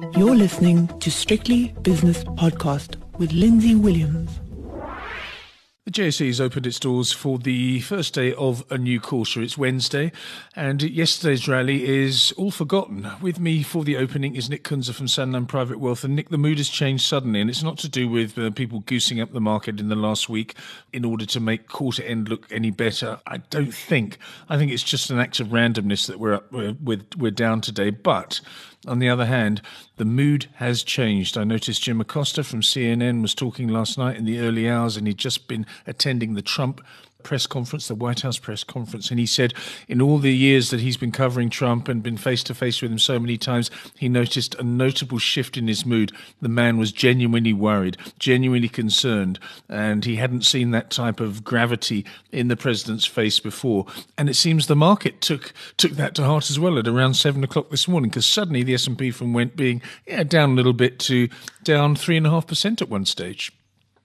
You're 0.00 0.36
listening 0.36 0.86
to 1.00 1.10
Strictly 1.10 1.74
Business 1.82 2.22
Podcast 2.22 2.96
with 3.18 3.32
Lindsay 3.32 3.74
Williams. 3.74 4.38
The 5.86 6.02
JSE 6.02 6.26
has 6.26 6.38
opened 6.38 6.66
its 6.66 6.78
doors 6.78 7.12
for 7.12 7.38
the 7.38 7.80
first 7.80 8.12
day 8.12 8.34
of 8.34 8.62
a 8.70 8.76
new 8.76 9.00
quarter. 9.00 9.40
It's 9.40 9.56
Wednesday, 9.56 10.12
and 10.54 10.82
yesterday's 10.82 11.48
rally 11.48 11.88
is 11.88 12.30
all 12.36 12.50
forgotten. 12.50 13.10
With 13.22 13.40
me 13.40 13.62
for 13.62 13.84
the 13.84 13.96
opening 13.96 14.36
is 14.36 14.50
Nick 14.50 14.64
Kunze 14.64 14.92
from 14.92 15.06
Sanlam 15.06 15.48
Private 15.48 15.80
Wealth. 15.80 16.04
And 16.04 16.14
Nick, 16.14 16.28
the 16.28 16.36
mood 16.36 16.58
has 16.58 16.68
changed 16.68 17.06
suddenly, 17.06 17.40
and 17.40 17.48
it's 17.48 17.62
not 17.62 17.78
to 17.78 17.88
do 17.88 18.06
with 18.06 18.36
uh, 18.36 18.50
people 18.50 18.80
goosing 18.80 19.18
up 19.18 19.32
the 19.32 19.40
market 19.40 19.80
in 19.80 19.88
the 19.88 19.96
last 19.96 20.28
week 20.28 20.54
in 20.92 21.06
order 21.06 21.24
to 21.24 21.40
make 21.40 21.68
quarter 21.68 22.02
end 22.02 22.28
look 22.28 22.46
any 22.52 22.70
better. 22.70 23.18
I 23.26 23.38
don't 23.38 23.72
think. 23.72 24.18
I 24.50 24.58
think 24.58 24.70
it's 24.70 24.82
just 24.82 25.10
an 25.10 25.18
act 25.18 25.40
of 25.40 25.48
randomness 25.48 26.06
that 26.06 26.20
we're 26.20 26.34
up, 26.34 26.52
we're, 26.52 26.76
we're, 26.82 27.00
we're 27.16 27.30
down 27.30 27.62
today. 27.62 27.88
But 27.88 28.42
on 28.88 28.98
the 28.98 29.08
other 29.08 29.26
hand, 29.26 29.62
the 29.96 30.04
mood 30.04 30.46
has 30.54 30.82
changed. 30.82 31.36
I 31.36 31.44
noticed 31.44 31.82
Jim 31.82 32.00
Acosta 32.00 32.42
from 32.42 32.62
CNN 32.62 33.22
was 33.22 33.34
talking 33.34 33.68
last 33.68 33.98
night 33.98 34.16
in 34.16 34.24
the 34.24 34.40
early 34.40 34.68
hours, 34.68 34.96
and 34.96 35.06
he'd 35.06 35.18
just 35.18 35.46
been 35.46 35.66
attending 35.86 36.34
the 36.34 36.42
Trump 36.42 36.80
press 37.22 37.46
conference, 37.46 37.88
the 37.88 37.94
White 37.94 38.20
House 38.20 38.38
press 38.38 38.62
conference, 38.62 39.10
and 39.10 39.18
he 39.18 39.26
said 39.26 39.52
in 39.88 40.00
all 40.00 40.18
the 40.18 40.34
years 40.34 40.70
that 40.70 40.80
he's 40.80 40.96
been 40.96 41.12
covering 41.12 41.50
Trump 41.50 41.88
and 41.88 42.02
been 42.02 42.16
face 42.16 42.44
to 42.44 42.54
face 42.54 42.80
with 42.80 42.92
him 42.92 42.98
so 42.98 43.18
many 43.18 43.36
times, 43.36 43.70
he 43.96 44.08
noticed 44.08 44.54
a 44.54 44.62
notable 44.62 45.18
shift 45.18 45.56
in 45.56 45.66
his 45.66 45.84
mood. 45.84 46.12
The 46.40 46.48
man 46.48 46.78
was 46.78 46.92
genuinely 46.92 47.52
worried, 47.52 47.96
genuinely 48.18 48.68
concerned, 48.68 49.38
and 49.68 50.04
he 50.04 50.16
hadn't 50.16 50.44
seen 50.44 50.70
that 50.70 50.90
type 50.90 51.18
of 51.20 51.42
gravity 51.42 52.06
in 52.30 52.48
the 52.48 52.56
president's 52.56 53.06
face 53.06 53.40
before. 53.40 53.86
And 54.16 54.28
it 54.28 54.34
seems 54.34 54.66
the 54.66 54.76
market 54.76 55.20
took 55.20 55.52
took 55.76 55.92
that 55.92 56.14
to 56.14 56.24
heart 56.24 56.50
as 56.50 56.58
well 56.58 56.78
at 56.78 56.86
around 56.86 57.14
seven 57.14 57.42
o'clock 57.42 57.70
this 57.70 57.88
morning, 57.88 58.10
because 58.10 58.26
suddenly 58.26 58.62
the 58.62 58.74
S 58.74 58.86
and 58.86 58.96
P 58.96 59.10
from 59.10 59.32
went 59.32 59.56
being 59.56 59.82
yeah, 60.06 60.22
down 60.22 60.52
a 60.52 60.54
little 60.54 60.72
bit 60.72 60.98
to 61.00 61.28
down 61.64 61.96
three 61.96 62.16
and 62.16 62.26
a 62.26 62.30
half 62.30 62.46
percent 62.46 62.80
at 62.80 62.88
one 62.88 63.04
stage. 63.04 63.52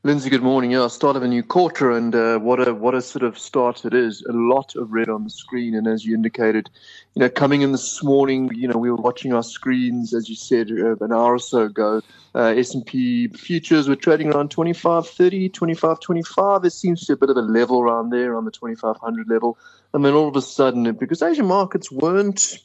Lindsay, 0.06 0.30
good 0.30 0.44
morning. 0.44 0.72
Yeah, 0.72 0.88
start 0.88 1.16
of 1.16 1.24
a 1.24 1.30
new 1.30 1.44
quarter, 1.44 1.90
and 1.90 2.14
uh, 2.14 2.38
what 2.38 2.68
a 2.68 2.74
what 2.74 2.94
a 2.94 3.02
sort 3.02 3.24
of 3.24 3.40
start 3.40 3.86
it 3.86 3.94
is. 3.94 4.22
A 4.24 4.34
lot 4.34 4.76
of 4.76 4.92
red 4.92 5.08
on 5.08 5.24
the 5.24 5.30
screen, 5.30 5.74
and 5.74 5.88
as 5.88 6.04
you 6.04 6.14
indicated, 6.14 6.70
you 7.16 7.22
know, 7.22 7.30
coming 7.30 7.62
in 7.62 7.72
this 7.72 8.04
morning, 8.04 8.54
you 8.54 8.68
know, 8.68 8.78
we 8.78 8.92
were 8.92 8.98
watching 8.98 9.32
our 9.32 9.44
screens, 9.44 10.14
as 10.14 10.28
you 10.28 10.36
said, 10.36 10.70
uh, 10.72 10.98
an 10.98 11.14
hour 11.14 11.36
or 11.36 11.40
so 11.40 11.62
ago. 11.62 12.02
Uh, 12.36 12.48
S&P 12.48 13.30
futures 13.30 13.88
were 13.88 13.96
trading 13.96 14.34
around 14.34 14.52
25, 14.52 15.08
30, 15.08 15.48
25, 15.48 16.02
25. 16.02 16.66
It 16.66 16.72
seems 16.72 17.06
to 17.06 17.16
be 17.16 17.24
a 17.24 17.28
bit 17.28 17.30
of 17.30 17.38
a 17.38 17.48
level 17.48 17.80
around 17.80 18.10
there 18.10 18.36
on 18.36 18.44
the 18.44 18.52
2500 18.52 19.30
level. 19.30 19.58
And 19.94 20.04
then 20.04 20.16
all 20.16 20.28
of 20.28 20.36
a 20.36 20.42
sudden, 20.42 20.92
because 20.96 21.22
Asian 21.22 21.46
markets 21.46 21.90
weren't 21.90 22.60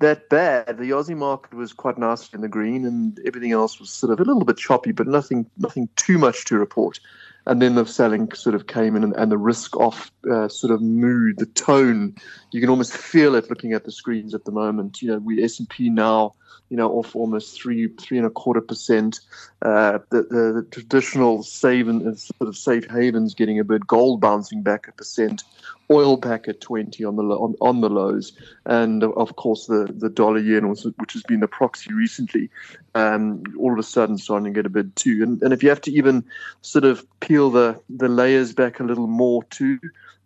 that 0.00 0.28
bad. 0.28 0.78
The 0.78 0.90
Aussie 0.90 1.16
market 1.16 1.54
was 1.54 1.72
quite 1.72 1.98
nice 1.98 2.32
in 2.32 2.40
the 2.40 2.48
green, 2.48 2.84
and 2.84 3.18
everything 3.26 3.52
else 3.52 3.78
was 3.78 3.90
sort 3.90 4.12
of 4.12 4.20
a 4.20 4.24
little 4.24 4.44
bit 4.44 4.56
choppy, 4.56 4.92
but 4.92 5.06
nothing 5.06 5.48
nothing 5.58 5.88
too 5.96 6.18
much 6.18 6.44
to 6.46 6.58
report. 6.58 6.98
And 7.46 7.62
then 7.62 7.74
the 7.74 7.86
selling 7.86 8.30
sort 8.32 8.54
of 8.54 8.66
came 8.66 8.96
in, 8.96 9.04
and, 9.04 9.14
and 9.16 9.30
the 9.32 9.38
risk 9.38 9.76
off 9.76 10.10
uh, 10.30 10.48
sort 10.48 10.72
of 10.72 10.82
mood, 10.82 11.38
the 11.38 11.46
tone, 11.46 12.14
you 12.52 12.60
can 12.60 12.68
almost 12.68 12.92
feel 12.92 13.34
it 13.34 13.48
looking 13.48 13.72
at 13.72 13.84
the 13.84 13.92
screens 13.92 14.34
at 14.34 14.44
the 14.44 14.52
moment. 14.52 15.00
You 15.00 15.12
know, 15.12 15.18
we 15.18 15.42
S 15.42 15.58
and 15.58 15.68
P 15.68 15.88
now, 15.88 16.34
you 16.68 16.76
know, 16.76 16.90
off 16.92 17.16
almost 17.16 17.60
three 17.60 17.88
three 18.00 18.18
and 18.18 18.26
a 18.26 18.30
quarter 18.30 18.60
percent. 18.60 19.20
Uh, 19.62 19.98
the, 20.10 20.22
the, 20.22 20.66
traditional 20.70 21.42
save 21.42 21.88
and 21.88 22.18
sort 22.18 22.48
of 22.48 22.56
safe 22.56 22.88
havens 22.88 23.34
getting 23.34 23.58
a 23.58 23.64
bit, 23.64 23.86
gold 23.86 24.20
bouncing 24.20 24.62
back 24.62 24.88
a 24.88 24.92
percent 24.92 25.42
oil 25.90 26.16
back 26.16 26.46
at 26.46 26.60
20 26.60 27.04
on 27.04 27.16
the 27.16 27.22
on, 27.22 27.54
on 27.60 27.80
the 27.80 27.90
lows, 27.90 28.32
and 28.66 29.02
of 29.02 29.36
course 29.36 29.66
the 29.66 29.92
the 29.96 30.08
dollar 30.08 30.38
yen, 30.38 30.68
which 30.68 31.12
has 31.12 31.22
been 31.24 31.40
the 31.40 31.48
proxy 31.48 31.92
recently, 31.92 32.48
um, 32.94 33.42
all 33.58 33.72
of 33.72 33.78
a 33.78 33.82
sudden 33.82 34.16
starting 34.16 34.52
to 34.52 34.56
get 34.56 34.66
a 34.66 34.70
bit 34.70 34.94
too. 34.96 35.22
And, 35.22 35.42
and 35.42 35.52
if 35.52 35.62
you 35.62 35.68
have 35.68 35.80
to 35.82 35.92
even 35.92 36.24
sort 36.62 36.84
of 36.84 37.04
peel 37.20 37.50
the 37.50 37.80
the 37.90 38.08
layers 38.08 38.52
back 38.52 38.80
a 38.80 38.84
little 38.84 39.08
more 39.08 39.42
too. 39.44 39.78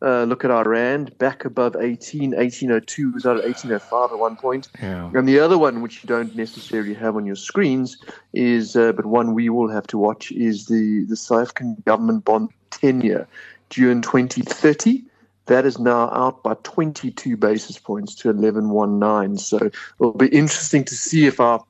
Uh, 0.05 0.25
look 0.25 0.45
at 0.45 0.51
our 0.51 0.69
rand 0.69 1.17
back 1.17 1.47
above 1.47 1.75
18 1.77 2.33
1802 2.33 3.13
was 3.13 3.25
out 3.25 3.39
at 3.39 3.45
1805 3.45 4.13
at 4.13 4.19
one 4.19 4.37
point 4.37 4.69
yeah. 4.83 5.11
and 5.15 5.27
the 5.27 5.39
other 5.39 5.57
one 5.57 5.81
which 5.81 6.03
you 6.03 6.07
don't 6.07 6.37
necessarily 6.37 6.93
have 6.93 7.17
on 7.17 7.25
your 7.25 7.37
screens 7.37 7.97
is 8.35 8.77
uh, 8.77 8.93
but 8.93 9.07
one 9.07 9.33
we 9.33 9.49
will 9.49 9.71
have 9.71 9.87
to 9.87 9.97
watch 9.97 10.31
is 10.33 10.67
the 10.67 11.07
the 11.09 11.17
south 11.17 11.41
african 11.43 11.75
government 11.87 12.23
bond 12.23 12.51
10 12.71 13.01
year 13.01 13.27
due 13.71 13.89
in 13.89 14.03
2030 14.03 15.05
that 15.47 15.67
is 15.67 15.79
now 15.79 16.11
out 16.11 16.43
by 16.43 16.55
22 16.63 17.37
basis 17.37 17.79
points 17.79 18.15
to 18.15 18.33
11.19. 18.33 19.39
So 19.39 19.71
it'll 20.01 20.13
be 20.13 20.29
interesting 20.29 20.85
to 20.85 20.95
see 20.95 21.27
if 21.27 21.41
our 21.41 21.63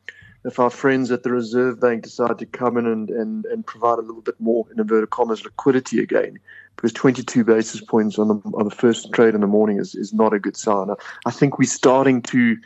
if 0.45 0.59
our 0.59 0.69
friends 0.69 1.11
at 1.11 1.23
the 1.23 1.33
Reserve 1.33 1.81
Bank 1.81 2.03
decide 2.03 2.39
to 2.39 2.45
come 2.45 2.77
in 2.77 2.87
and, 2.87 3.09
and, 3.09 3.47
and 3.47 3.65
provide 3.67 3.99
a 3.99 4.03
little 4.03 4.21
bit 4.21 4.39
more, 4.39 4.67
in 4.71 4.79
inverted 4.79 5.09
commas, 5.09 5.43
liquidity 5.43 6.01
again, 6.01 6.39
because 6.77 6.93
22 6.93 7.45
basis 7.45 7.81
points 7.81 8.19
on 8.19 8.29
the, 8.29 8.35
on 8.55 8.65
the 8.65 8.75
first 8.75 9.13
trade 9.13 9.35
in 9.35 9.41
the 9.41 9.47
morning 9.47 9.79
is, 9.79 9.95
is 9.95 10.13
not 10.13 10.33
a 10.33 10.39
good 10.39 10.57
sign. 10.57 10.89
I 11.27 11.31
think 11.31 11.59
we're 11.59 11.67
starting 11.67 12.23
to 12.23 12.57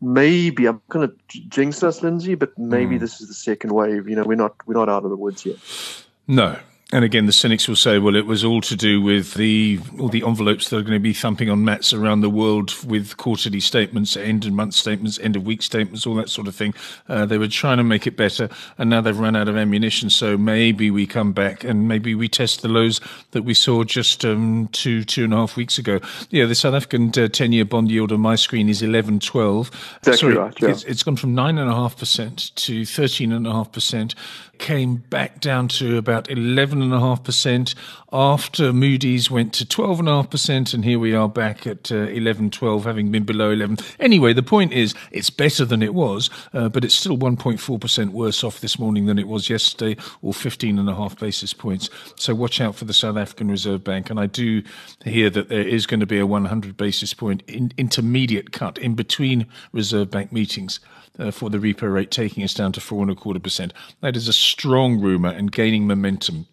maybe, 0.00 0.66
I'm 0.66 0.80
going 0.88 1.08
to 1.08 1.40
jinx 1.48 1.82
us, 1.82 2.02
Lindsay, 2.02 2.34
but 2.34 2.56
maybe 2.58 2.96
mm. 2.96 3.00
this 3.00 3.20
is 3.20 3.28
the 3.28 3.34
second 3.34 3.72
wave. 3.72 4.08
You 4.08 4.16
know, 4.16 4.24
we're 4.24 4.34
not, 4.34 4.54
we're 4.66 4.74
not 4.74 4.88
out 4.88 5.04
of 5.04 5.10
the 5.10 5.16
woods 5.16 5.46
yet. 5.46 5.56
No, 6.26 6.58
and 6.92 7.04
again, 7.06 7.24
the 7.24 7.32
cynics 7.32 7.66
will 7.66 7.76
say, 7.76 7.98
well, 7.98 8.14
it 8.14 8.26
was 8.26 8.44
all 8.44 8.60
to 8.60 8.76
do 8.76 9.00
with 9.00 9.32
the 9.34 9.80
all 9.98 10.08
the 10.08 10.22
envelopes 10.26 10.68
that 10.68 10.76
are 10.76 10.82
going 10.82 10.92
to 10.92 11.00
be 11.00 11.14
thumping 11.14 11.48
on 11.48 11.64
mats 11.64 11.94
around 11.94 12.20
the 12.20 12.28
world 12.28 12.74
with 12.84 13.16
quarterly 13.16 13.60
statements, 13.60 14.14
end 14.14 14.44
of 14.44 14.52
month 14.52 14.74
statements, 14.74 15.18
end 15.20 15.34
of 15.34 15.44
week 15.44 15.62
statements, 15.62 16.06
all 16.06 16.14
that 16.16 16.28
sort 16.28 16.46
of 16.46 16.54
thing. 16.54 16.74
Uh, 17.08 17.24
they 17.24 17.38
were 17.38 17.48
trying 17.48 17.78
to 17.78 17.82
make 17.82 18.06
it 18.06 18.14
better, 18.14 18.50
and 18.76 18.90
now 18.90 19.00
they've 19.00 19.18
run 19.18 19.34
out 19.34 19.48
of 19.48 19.56
ammunition. 19.56 20.10
So 20.10 20.36
maybe 20.36 20.90
we 20.90 21.06
come 21.06 21.32
back 21.32 21.64
and 21.64 21.88
maybe 21.88 22.14
we 22.14 22.28
test 22.28 22.60
the 22.60 22.68
lows 22.68 23.00
that 23.30 23.42
we 23.42 23.54
saw 23.54 23.84
just 23.84 24.24
um, 24.26 24.68
two 24.72 25.02
two 25.02 25.24
and 25.24 25.32
a 25.32 25.36
half 25.36 25.56
weeks 25.56 25.78
ago. 25.78 25.98
Yeah, 26.28 26.44
the 26.44 26.54
South 26.54 26.74
African 26.74 27.08
uh, 27.16 27.28
ten-year 27.28 27.64
bond 27.64 27.90
yield 27.90 28.12
on 28.12 28.20
my 28.20 28.36
screen 28.36 28.68
is 28.68 28.82
eleven 28.82 29.18
twelve. 29.18 29.70
Exactly 30.00 30.16
Sorry, 30.16 30.36
right. 30.36 30.60
Yeah. 30.60 30.68
It's, 30.68 30.84
it's 30.84 31.02
gone 31.02 31.16
from 31.16 31.34
nine 31.34 31.56
and 31.56 31.70
a 31.70 31.74
half 31.74 31.96
percent 31.96 32.54
to 32.56 32.84
thirteen 32.84 33.32
and 33.32 33.46
a 33.46 33.52
half 33.52 33.72
percent 33.72 34.14
came 34.62 34.94
back 35.10 35.40
down 35.40 35.66
to 35.66 35.98
about 35.98 36.28
11.5% 36.28 37.74
after 38.12 38.72
Moody's 38.72 39.28
went 39.28 39.52
to 39.54 39.64
12.5%, 39.64 40.72
and 40.72 40.84
here 40.84 41.00
we 41.00 41.14
are 41.14 41.28
back 41.28 41.66
at 41.66 41.90
uh, 41.90 41.96
11, 41.96 42.50
12, 42.50 42.84
having 42.84 43.10
been 43.10 43.24
below 43.24 43.50
11. 43.50 43.78
Anyway, 43.98 44.32
the 44.32 44.42
point 44.42 44.72
is, 44.72 44.94
it's 45.10 45.30
better 45.30 45.64
than 45.64 45.82
it 45.82 45.94
was, 45.94 46.30
uh, 46.54 46.68
but 46.68 46.84
it's 46.84 46.94
still 46.94 47.18
1.4% 47.18 48.10
worse 48.10 48.44
off 48.44 48.60
this 48.60 48.78
morning 48.78 49.06
than 49.06 49.18
it 49.18 49.26
was 49.26 49.50
yesterday, 49.50 50.00
or 50.22 50.32
15.5 50.32 51.18
basis 51.18 51.52
points. 51.52 51.90
So 52.14 52.32
watch 52.32 52.60
out 52.60 52.76
for 52.76 52.84
the 52.84 52.94
South 52.94 53.16
African 53.16 53.50
Reserve 53.50 53.82
Bank. 53.82 54.10
And 54.10 54.20
I 54.20 54.26
do 54.26 54.62
hear 55.04 55.28
that 55.30 55.48
there 55.48 55.66
is 55.66 55.86
going 55.86 56.00
to 56.00 56.06
be 56.06 56.20
a 56.20 56.26
100 56.26 56.76
basis 56.76 57.14
point 57.14 57.42
in, 57.48 57.72
intermediate 57.76 58.52
cut 58.52 58.78
in 58.78 58.94
between 58.94 59.46
Reserve 59.72 60.08
Bank 60.12 60.30
meetings 60.30 60.78
uh, 61.18 61.30
for 61.30 61.50
the 61.50 61.58
repo 61.58 61.92
rate, 61.92 62.10
taking 62.10 62.42
us 62.42 62.54
down 62.54 62.72
to 62.72 62.80
four 62.80 63.02
and 63.02 63.10
a 63.10 63.14
quarter 63.14 63.40
percent. 63.40 63.72
That 64.00 64.16
is 64.16 64.28
a 64.28 64.32
strong 64.52 65.00
rumour 65.00 65.30
and 65.30 65.50
gaining 65.50 65.86
momentum. 65.86 66.46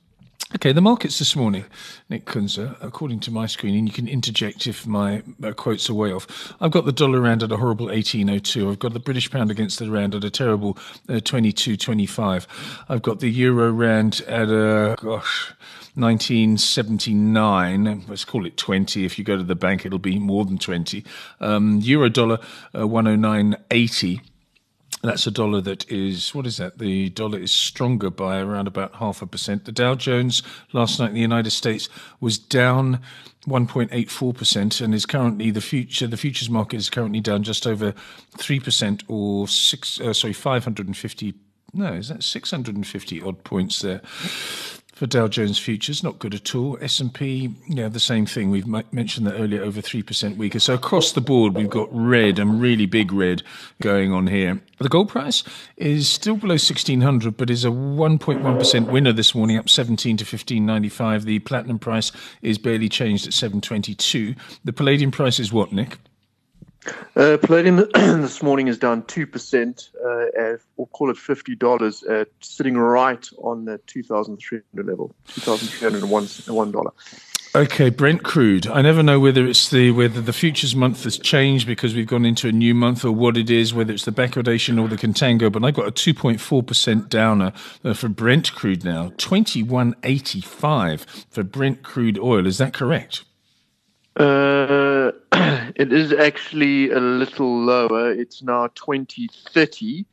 Okay, 0.56 0.72
the 0.72 0.82
markets 0.82 1.20
this 1.20 1.36
morning, 1.36 1.66
Nick 2.10 2.26
Kunze, 2.26 2.76
according 2.82 3.20
to 3.20 3.30
my 3.30 3.46
screen, 3.46 3.78
and 3.78 3.88
you 3.88 3.94
can 3.94 4.08
interject 4.08 4.66
if 4.66 4.88
my 4.88 5.22
uh, 5.44 5.52
quotes 5.52 5.88
are 5.92 5.94
way 5.94 6.12
off. 6.12 6.56
I've 6.60 6.72
got 6.72 6.86
the 6.86 6.92
dollar 6.92 7.22
rand 7.22 7.44
at 7.44 7.52
a 7.52 7.58
horrible 7.58 7.86
18.02. 7.88 8.72
I've 8.72 8.80
got 8.80 8.94
the 8.94 9.00
British 9.00 9.30
pound 9.30 9.52
against 9.52 9.78
the 9.78 9.92
rand 9.92 10.16
at 10.16 10.24
a 10.24 10.32
terrible 10.32 10.76
uh, 11.08 11.22
22.25. 11.22 12.48
I've 12.88 13.04
got 13.04 13.20
the 13.20 13.30
euro 13.30 13.72
rand 13.72 14.22
at 14.28 14.50
a, 14.50 14.96
gosh, 15.00 15.54
1979. 15.94 18.06
Let's 18.08 18.26
call 18.26 18.48
it 18.48 18.58
20. 18.58 19.06
If 19.06 19.20
you 19.20 19.26
go 19.26 19.38
to 19.38 19.44
the 19.44 19.56
bank, 19.56 19.86
it'll 19.86 20.00
be 20.00 20.18
more 20.18 20.46
than 20.46 20.58
20. 20.58 21.06
Um, 21.42 21.78
euro 21.84 22.10
dollar 22.10 22.40
uh, 22.74 22.80
109.80. 22.80 24.22
That's 25.02 25.26
a 25.26 25.32
dollar 25.32 25.62
that 25.62 25.90
is, 25.90 26.36
what 26.36 26.46
is 26.46 26.58
that? 26.58 26.78
The 26.78 27.10
dollar 27.10 27.40
is 27.40 27.52
stronger 27.52 28.10
by 28.10 28.40
around 28.40 28.68
about 28.68 28.96
half 28.96 29.22
a 29.22 29.28
percent. 29.28 29.64
The 29.64 29.72
Dow 29.72 29.96
Jones 29.96 30.44
last 30.74 31.00
night 31.00 31.10
in 31.10 31.16
the 31.16 31.22
United 31.22 31.52
States 31.52 31.88
was 32.20 32.38
down 32.38 33.00
1.84% 33.48 34.82
and 34.82 34.94
is 34.94 35.06
currently 35.06 35.52
the 35.52 35.62
future, 35.62 36.06
the 36.06 36.18
futures 36.18 36.50
market 36.50 36.78
is 36.78 36.90
currently 36.90 37.22
down 37.22 37.44
just 37.44 37.66
over 37.66 37.94
3% 38.38 39.04
or 39.08 39.48
six, 39.48 40.02
uh, 40.02 40.12
sorry, 40.12 40.34
550, 40.34 41.34
no, 41.74 41.94
is 41.94 42.10
that 42.10 42.24
650 42.24 43.22
odd 43.22 43.44
points 43.46 43.82
there? 43.82 44.02
For 45.00 45.08
Dow 45.08 45.30
Jones 45.30 45.58
futures, 45.58 46.04
not 46.04 46.20
good 46.20 46.36
at 46.36 46.54
all. 46.54 46.78
S&P, 46.82 47.56
yeah, 47.70 47.88
the 47.88 48.02
same 48.02 48.26
thing. 48.26 48.52
We've 48.52 48.68
mentioned 48.68 49.26
that 49.28 49.36
earlier, 49.36 49.64
over 49.64 49.80
3% 49.80 50.36
weaker. 50.36 50.60
So 50.60 50.74
across 50.74 51.14
the 51.14 51.22
board, 51.22 51.56
we've 51.56 51.70
got 51.70 51.88
red 51.90 52.38
and 52.38 52.60
really 52.60 52.86
big 52.86 53.14
red 53.14 53.42
going 53.82 54.12
on 54.12 54.28
here. 54.28 54.62
The 54.80 54.90
gold 54.90 55.08
price 55.08 55.46
is 55.78 56.10
still 56.10 56.36
below 56.36 56.56
1600, 56.56 57.38
but 57.38 57.50
is 57.50 57.64
a 57.64 57.70
1.1% 57.70 58.92
winner 58.92 59.14
this 59.14 59.34
morning, 59.34 59.56
up 59.56 59.70
17 59.70 60.18
to 60.18 60.24
1595. 60.24 61.24
The 61.24 61.40
platinum 61.40 61.80
price 61.80 62.12
is 62.42 62.58
barely 62.58 62.90
changed 62.90 63.26
at 63.26 63.32
722. 63.32 64.36
The 64.66 64.74
palladium 64.74 65.12
price 65.12 65.40
is 65.40 65.54
what, 65.54 65.72
Nick? 65.72 65.98
Uh, 67.16 67.38
palladium 67.42 67.78
this 67.94 68.42
morning 68.42 68.68
is 68.68 68.78
down 68.78 69.04
2%, 69.04 69.90
uh, 70.04 70.26
at, 70.40 70.62
we'll 70.78 70.88
call 70.88 71.10
it 71.10 71.18
$50, 71.18 72.10
uh, 72.10 72.26
sitting 72.40 72.78
right 72.78 73.28
on 73.40 73.66
the 73.66 73.78
2,300 73.88 74.86
level, 74.86 75.14
$2,301. 75.28 77.04
Okay, 77.56 77.90
Brent 77.90 78.24
crude. 78.24 78.68
I 78.68 78.84
never 78.84 79.02
know 79.02 79.20
whether 79.20 79.48
it's 79.48 79.72
the 79.72 79.90
whether 79.90 80.22
the 80.22 80.32
futures 80.32 80.76
month 80.76 81.04
has 81.06 81.18
changed 81.18 81.66
because 81.66 81.96
we've 81.96 82.06
gone 82.06 82.24
into 82.24 82.48
a 82.48 82.52
new 82.52 82.76
month 82.76 83.04
or 83.04 83.12
what 83.12 83.38
it 83.38 83.50
is, 83.50 83.74
whether 83.74 83.92
it's 83.92 84.06
the 84.06 84.12
backwardation 84.12 84.80
or 84.80 84.88
the 84.88 84.96
contango. 84.96 85.52
But 85.52 85.64
I 85.64 85.72
got 85.72 85.88
a 85.88 85.92
two 85.92 86.14
point 86.14 86.40
four 86.40 86.62
percent 86.62 87.10
downer 87.10 87.52
uh, 87.84 87.96
for 87.96 88.08
Brent 88.08 88.54
crude 88.54 88.86
now, 88.86 89.14
twenty 89.18 89.64
one 89.64 89.96
eighty 90.04 90.42
five 90.42 91.08
for 91.32 91.42
Brent 91.42 91.82
crude 91.82 92.20
oil. 92.20 92.46
Is 92.46 92.60
that 92.60 92.72
correct? 92.72 93.26
Uh, 94.16 94.59
it 95.80 95.94
is 95.94 96.12
actually 96.12 96.92
a 96.92 97.00
little 97.00 97.58
lower. 97.58 98.12
It's 98.12 98.44
now 98.44 98.68
2030, 98.76 100.06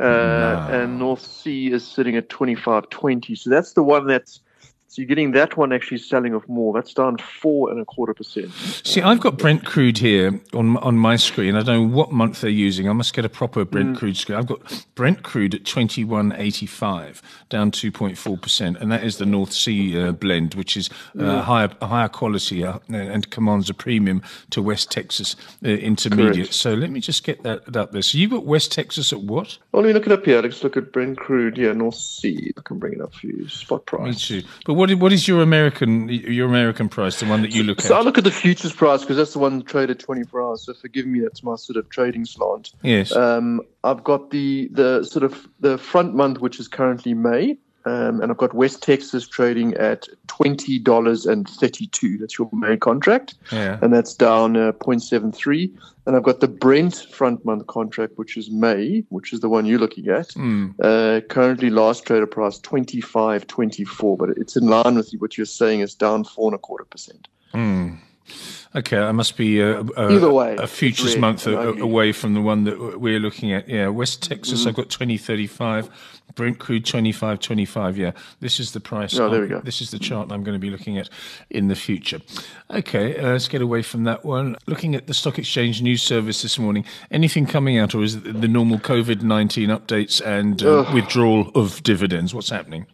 uh, 0.00 0.02
no. 0.02 0.68
and 0.72 0.98
North 0.98 1.22
Sea 1.22 1.70
is 1.70 1.86
sitting 1.86 2.16
at 2.16 2.28
2520. 2.28 3.36
So 3.36 3.48
that's 3.48 3.74
the 3.74 3.84
one 3.84 4.08
that's 4.08 4.40
so 4.94 5.02
you're 5.02 5.08
getting 5.08 5.32
that 5.32 5.56
one 5.56 5.72
actually 5.72 5.98
selling 5.98 6.36
off 6.36 6.46
more. 6.46 6.72
That's 6.72 6.94
down 6.94 7.18
four 7.18 7.68
and 7.68 7.80
a 7.80 7.84
quarter 7.84 8.14
percent. 8.14 8.52
See, 8.52 9.02
I've 9.02 9.18
got 9.18 9.38
Brent 9.38 9.64
crude 9.64 9.98
here 9.98 10.40
on 10.52 10.76
on 10.76 10.96
my 10.96 11.16
screen. 11.16 11.56
I 11.56 11.64
don't 11.64 11.90
know 11.90 11.96
what 11.96 12.12
month 12.12 12.42
they're 12.42 12.48
using. 12.50 12.88
I 12.88 12.92
must 12.92 13.12
get 13.12 13.24
a 13.24 13.28
proper 13.28 13.64
Brent 13.64 13.96
mm. 13.96 13.98
crude 13.98 14.16
screen. 14.16 14.38
I've 14.38 14.46
got 14.46 14.86
Brent 14.94 15.24
crude 15.24 15.52
at 15.52 15.64
twenty 15.64 16.04
one 16.04 16.32
eighty 16.36 16.66
five, 16.66 17.20
down 17.48 17.72
two 17.72 17.90
point 17.90 18.16
four 18.16 18.36
percent, 18.36 18.76
and 18.76 18.92
that 18.92 19.02
is 19.02 19.18
the 19.18 19.26
North 19.26 19.52
Sea 19.52 20.00
uh, 20.00 20.12
blend, 20.12 20.54
which 20.54 20.76
is 20.76 20.88
uh, 21.18 21.22
mm. 21.22 21.40
higher 21.40 21.70
higher 21.82 22.08
quality 22.08 22.64
uh, 22.64 22.78
and 22.88 23.28
commands 23.30 23.68
a 23.68 23.74
premium 23.74 24.22
to 24.50 24.62
West 24.62 24.92
Texas 24.92 25.34
uh, 25.64 25.70
Intermediate. 25.70 26.36
Correct. 26.36 26.54
So 26.54 26.72
let 26.74 26.90
me 26.90 27.00
just 27.00 27.24
get 27.24 27.42
that 27.42 27.76
up 27.76 27.90
there. 27.90 28.02
So 28.02 28.16
you've 28.16 28.30
got 28.30 28.46
West 28.46 28.70
Texas 28.70 29.12
at 29.12 29.22
what? 29.22 29.58
Well, 29.72 29.82
let 29.82 29.88
me 29.88 29.94
look 29.94 30.06
it 30.06 30.12
up 30.12 30.24
here. 30.24 30.40
Let's 30.40 30.62
look 30.62 30.76
at 30.76 30.92
Brent 30.92 31.18
crude. 31.18 31.58
Yeah, 31.58 31.72
North 31.72 31.96
Sea. 31.96 32.52
I 32.56 32.60
can 32.60 32.78
bring 32.78 32.92
it 32.92 33.00
up 33.00 33.12
for 33.12 33.26
you. 33.26 33.48
Spot 33.48 33.84
price. 33.84 34.30
Me 34.30 34.40
too. 34.40 34.48
But 34.64 34.74
what 34.92 34.98
what 35.00 35.12
is 35.12 35.26
your 35.26 35.42
American 35.42 36.08
your 36.08 36.46
American 36.46 36.88
price, 36.88 37.20
the 37.20 37.26
one 37.26 37.42
that 37.42 37.52
you 37.52 37.62
look 37.62 37.80
so 37.80 37.94
at? 37.94 38.00
I 38.00 38.02
look 38.02 38.18
at 38.18 38.24
the 38.24 38.30
futures 38.30 38.72
price 38.72 39.00
because 39.00 39.16
that's 39.16 39.32
the 39.32 39.38
one 39.38 39.62
traded 39.62 39.98
24 39.98 40.42
hours. 40.42 40.62
So 40.62 40.74
forgive 40.74 41.06
me, 41.06 41.20
that's 41.20 41.42
my 41.42 41.56
sort 41.56 41.76
of 41.76 41.88
trading 41.88 42.24
slant. 42.24 42.72
Yes. 42.82 43.14
Um, 43.14 43.62
I've 43.82 44.04
got 44.04 44.30
the 44.30 44.68
the 44.72 45.04
sort 45.04 45.24
of 45.24 45.48
the 45.60 45.78
front 45.78 46.14
month, 46.14 46.40
which 46.40 46.60
is 46.60 46.68
currently 46.68 47.14
May. 47.14 47.58
Um, 47.86 48.22
and 48.22 48.30
I've 48.30 48.38
got 48.38 48.54
West 48.54 48.82
Texas 48.82 49.28
trading 49.28 49.74
at 49.74 50.08
twenty 50.26 50.78
dollars 50.78 51.26
and 51.26 51.48
thirty-two. 51.48 52.18
That's 52.18 52.38
your 52.38 52.48
main 52.52 52.80
contract, 52.80 53.34
yeah. 53.52 53.78
and 53.82 53.92
that's 53.92 54.14
down 54.14 54.56
uh, 54.56 54.72
0.73. 54.72 55.70
And 56.06 56.16
I've 56.16 56.22
got 56.22 56.40
the 56.40 56.48
Brent 56.48 57.06
front 57.10 57.44
month 57.44 57.66
contract, 57.66 58.14
which 58.16 58.36
is 58.36 58.50
May, 58.50 59.04
which 59.08 59.32
is 59.32 59.40
the 59.40 59.48
one 59.48 59.66
you're 59.66 59.78
looking 59.78 60.08
at. 60.08 60.28
Mm. 60.28 60.74
Uh, 60.82 61.20
currently, 61.28 61.70
last 61.70 62.06
trader 62.06 62.26
price 62.26 62.58
twenty-five 62.58 63.46
twenty-four, 63.46 64.16
but 64.16 64.30
it's 64.30 64.56
in 64.56 64.66
line 64.66 64.94
with 64.94 65.12
what 65.18 65.36
you're 65.36 65.44
saying. 65.46 65.80
It's 65.80 65.94
down 65.94 66.24
four 66.24 66.48
and 66.48 66.54
a 66.54 66.58
quarter 66.58 66.84
percent. 66.84 67.28
Mm. 67.52 67.98
Okay, 68.76 68.98
I 68.98 69.12
must 69.12 69.36
be 69.36 69.60
a, 69.60 69.80
a, 69.80 70.10
Either 70.10 70.32
way, 70.32 70.56
a 70.56 70.66
futures 70.66 71.16
month 71.16 71.46
away 71.46 72.10
from 72.12 72.34
the 72.34 72.40
one 72.40 72.64
that 72.64 73.00
we're 73.00 73.20
looking 73.20 73.52
at. 73.52 73.68
Yeah, 73.68 73.88
West 73.88 74.22
Texas, 74.22 74.60
mm-hmm. 74.60 74.70
I've 74.70 74.74
got 74.74 74.90
2035, 74.90 75.88
Brent 76.34 76.58
crude 76.58 76.84
2525. 76.84 77.96
Yeah, 77.98 78.12
this 78.40 78.58
is 78.58 78.72
the 78.72 78.80
price. 78.80 79.16
Oh, 79.18 79.28
there 79.28 79.42
we 79.42 79.48
go. 79.48 79.60
This 79.60 79.80
is 79.80 79.92
the 79.92 79.98
chart 79.98 80.32
I'm 80.32 80.42
going 80.42 80.56
to 80.56 80.60
be 80.60 80.70
looking 80.70 80.98
at 80.98 81.08
in 81.50 81.68
the 81.68 81.76
future. 81.76 82.20
Okay, 82.70 83.16
uh, 83.16 83.32
let's 83.32 83.46
get 83.46 83.62
away 83.62 83.82
from 83.82 84.04
that 84.04 84.24
one. 84.24 84.56
Looking 84.66 84.96
at 84.96 85.06
the 85.06 85.14
Stock 85.14 85.38
Exchange 85.38 85.80
News 85.80 86.02
Service 86.02 86.42
this 86.42 86.58
morning, 86.58 86.84
anything 87.10 87.46
coming 87.46 87.78
out, 87.78 87.94
or 87.94 88.02
is 88.02 88.16
it 88.16 88.40
the 88.40 88.48
normal 88.48 88.78
COVID 88.78 89.22
19 89.22 89.68
updates 89.68 90.24
and 90.24 90.62
uh, 90.62 90.90
withdrawal 90.92 91.50
of 91.54 91.82
dividends? 91.84 92.34
What's 92.34 92.50
happening? 92.50 92.86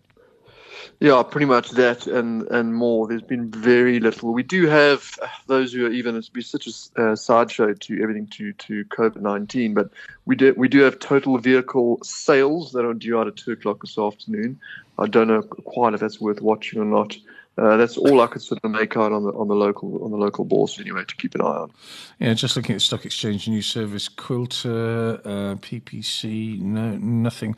Yeah, 1.03 1.23
pretty 1.23 1.47
much 1.47 1.71
that 1.71 2.07
and, 2.07 2.47
and 2.51 2.75
more. 2.75 3.09
There's 3.09 3.23
been 3.23 3.51
very 3.51 4.01
little. 4.01 4.35
We 4.35 4.43
do 4.43 4.67
have 4.67 5.19
those 5.47 5.73
who 5.73 5.87
are 5.87 5.91
even 5.91 6.15
it's 6.15 6.29
be 6.29 6.43
such 6.43 6.69
a 6.69 7.03
uh, 7.03 7.17
sideshow 7.17 7.73
to 7.73 8.03
everything 8.03 8.27
to 8.27 8.53
to 8.53 8.85
COVID 8.85 9.23
nineteen, 9.23 9.73
but 9.73 9.89
we 10.27 10.37
do 10.37 10.53
we 10.59 10.69
do 10.69 10.81
have 10.81 10.99
total 10.99 11.39
vehicle 11.39 12.01
sales 12.03 12.73
that 12.73 12.85
are 12.85 12.93
due 12.93 13.19
out 13.19 13.29
at 13.29 13.37
two 13.37 13.53
o'clock 13.53 13.81
this 13.81 13.97
afternoon. 13.97 14.61
I 14.99 15.07
don't 15.07 15.29
know 15.29 15.41
quite 15.41 15.95
if 15.95 16.01
that's 16.01 16.21
worth 16.21 16.43
watching 16.43 16.79
or 16.79 16.85
not. 16.85 17.17
Uh, 17.61 17.77
that's 17.77 17.99
all 17.99 18.23
I 18.23 18.27
could 18.27 18.41
sort 18.41 18.59
of 18.65 18.71
make 18.71 18.97
out 18.97 19.13
on 19.13 19.25
the 19.25 19.33
on 19.33 19.49
the 19.49 19.55
local 19.55 20.03
on 20.03 20.11
the 20.11 20.17
local 20.17 20.47
bourse 20.47 20.81
anyway 20.81 21.05
to 21.07 21.17
keep 21.17 21.35
an 21.35 21.43
eye 21.43 21.45
on. 21.45 21.71
Yeah, 22.19 22.33
just 22.33 22.57
looking 22.57 22.75
at 22.75 22.81
stock 22.81 23.05
exchange 23.05 23.49
news 23.49 23.67
service, 23.67 24.09
Quilter, 24.09 25.21
uh, 25.25 25.57
PPC, 25.57 26.59
no 26.61 26.97
nothing. 26.97 27.55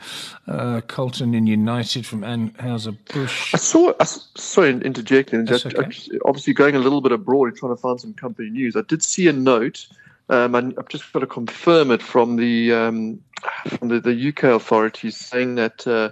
Uh, 0.49 0.81
Colton 0.88 1.34
and 1.34 1.49
United 1.49 2.04
from 2.04 2.22
Anheuser 2.22 2.96
Busch. 3.14 3.54
I 3.54 3.58
saw. 3.58 3.93
I 4.00 4.04
sorry, 4.04 4.70
interjecting. 4.70 5.46
Just, 5.46 5.66
okay. 5.66 5.84
obviously, 6.25 6.52
going 6.52 6.75
a 6.75 6.81
little 6.81 7.00
bit 7.00 7.12
abroad, 7.12 7.55
trying 7.55 7.75
to 7.75 7.81
find 7.81 8.00
some 8.00 8.12
company 8.14 8.50
news. 8.50 8.75
I 8.75 8.82
did 8.82 9.05
see 9.05 9.28
a 9.28 9.32
note. 9.32 9.87
Um, 10.31 10.56
I've 10.56 10.88
just 10.88 11.12
got 11.12 11.20
to 11.20 11.26
confirm 11.26 11.93
it 11.93 12.02
from 12.02 12.37
the 12.37 12.72
um, 12.72 13.22
from 13.69 13.87
the, 13.87 14.00
the 14.00 14.28
UK 14.28 14.44
authorities 14.44 15.16
saying 15.16 15.55
that 15.56 15.87
uh, 15.87 16.10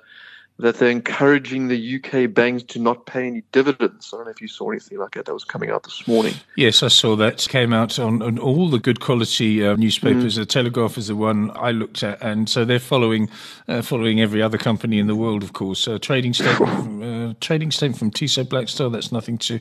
that 0.60 0.78
they're 0.78 0.90
encouraging 0.90 1.68
the 1.68 1.96
UK 1.96 2.32
banks 2.32 2.62
to 2.64 2.78
not 2.78 3.06
pay 3.06 3.26
any 3.26 3.42
dividends. 3.52 4.10
I 4.12 4.16
don't 4.16 4.26
know 4.26 4.30
if 4.30 4.40
you 4.40 4.48
saw 4.48 4.70
anything 4.70 4.98
like 4.98 5.12
that. 5.12 5.26
That 5.26 5.34
was 5.34 5.44
coming 5.44 5.70
out 5.70 5.84
this 5.84 6.06
morning. 6.06 6.34
Yes, 6.56 6.82
I 6.82 6.88
saw 6.88 7.16
that. 7.16 7.46
came 7.48 7.72
out 7.72 7.98
on, 7.98 8.22
on 8.22 8.38
all 8.38 8.68
the 8.68 8.78
good 8.78 9.00
quality 9.00 9.64
uh, 9.64 9.76
newspapers. 9.76 10.34
Mm. 10.34 10.38
The 10.38 10.46
Telegraph 10.46 10.98
is 10.98 11.08
the 11.08 11.16
one 11.16 11.50
I 11.54 11.70
looked 11.70 12.02
at, 12.02 12.22
and 12.22 12.48
so 12.48 12.64
they're 12.64 12.78
following 12.78 13.28
uh, 13.68 13.82
following 13.82 14.20
every 14.20 14.42
other 14.42 14.58
company 14.58 14.98
in 14.98 15.06
the 15.06 15.16
world, 15.16 15.42
of 15.42 15.52
course. 15.52 15.88
Uh, 15.88 15.98
trading 15.98 16.34
statement, 16.34 16.72
from, 16.82 17.02
uh, 17.02 17.34
trading 17.40 17.70
statement 17.70 17.98
from 17.98 18.28
TSO 18.28 18.44
Blackstone. 18.44 18.92
That's 18.92 19.12
nothing 19.12 19.38
to 19.38 19.60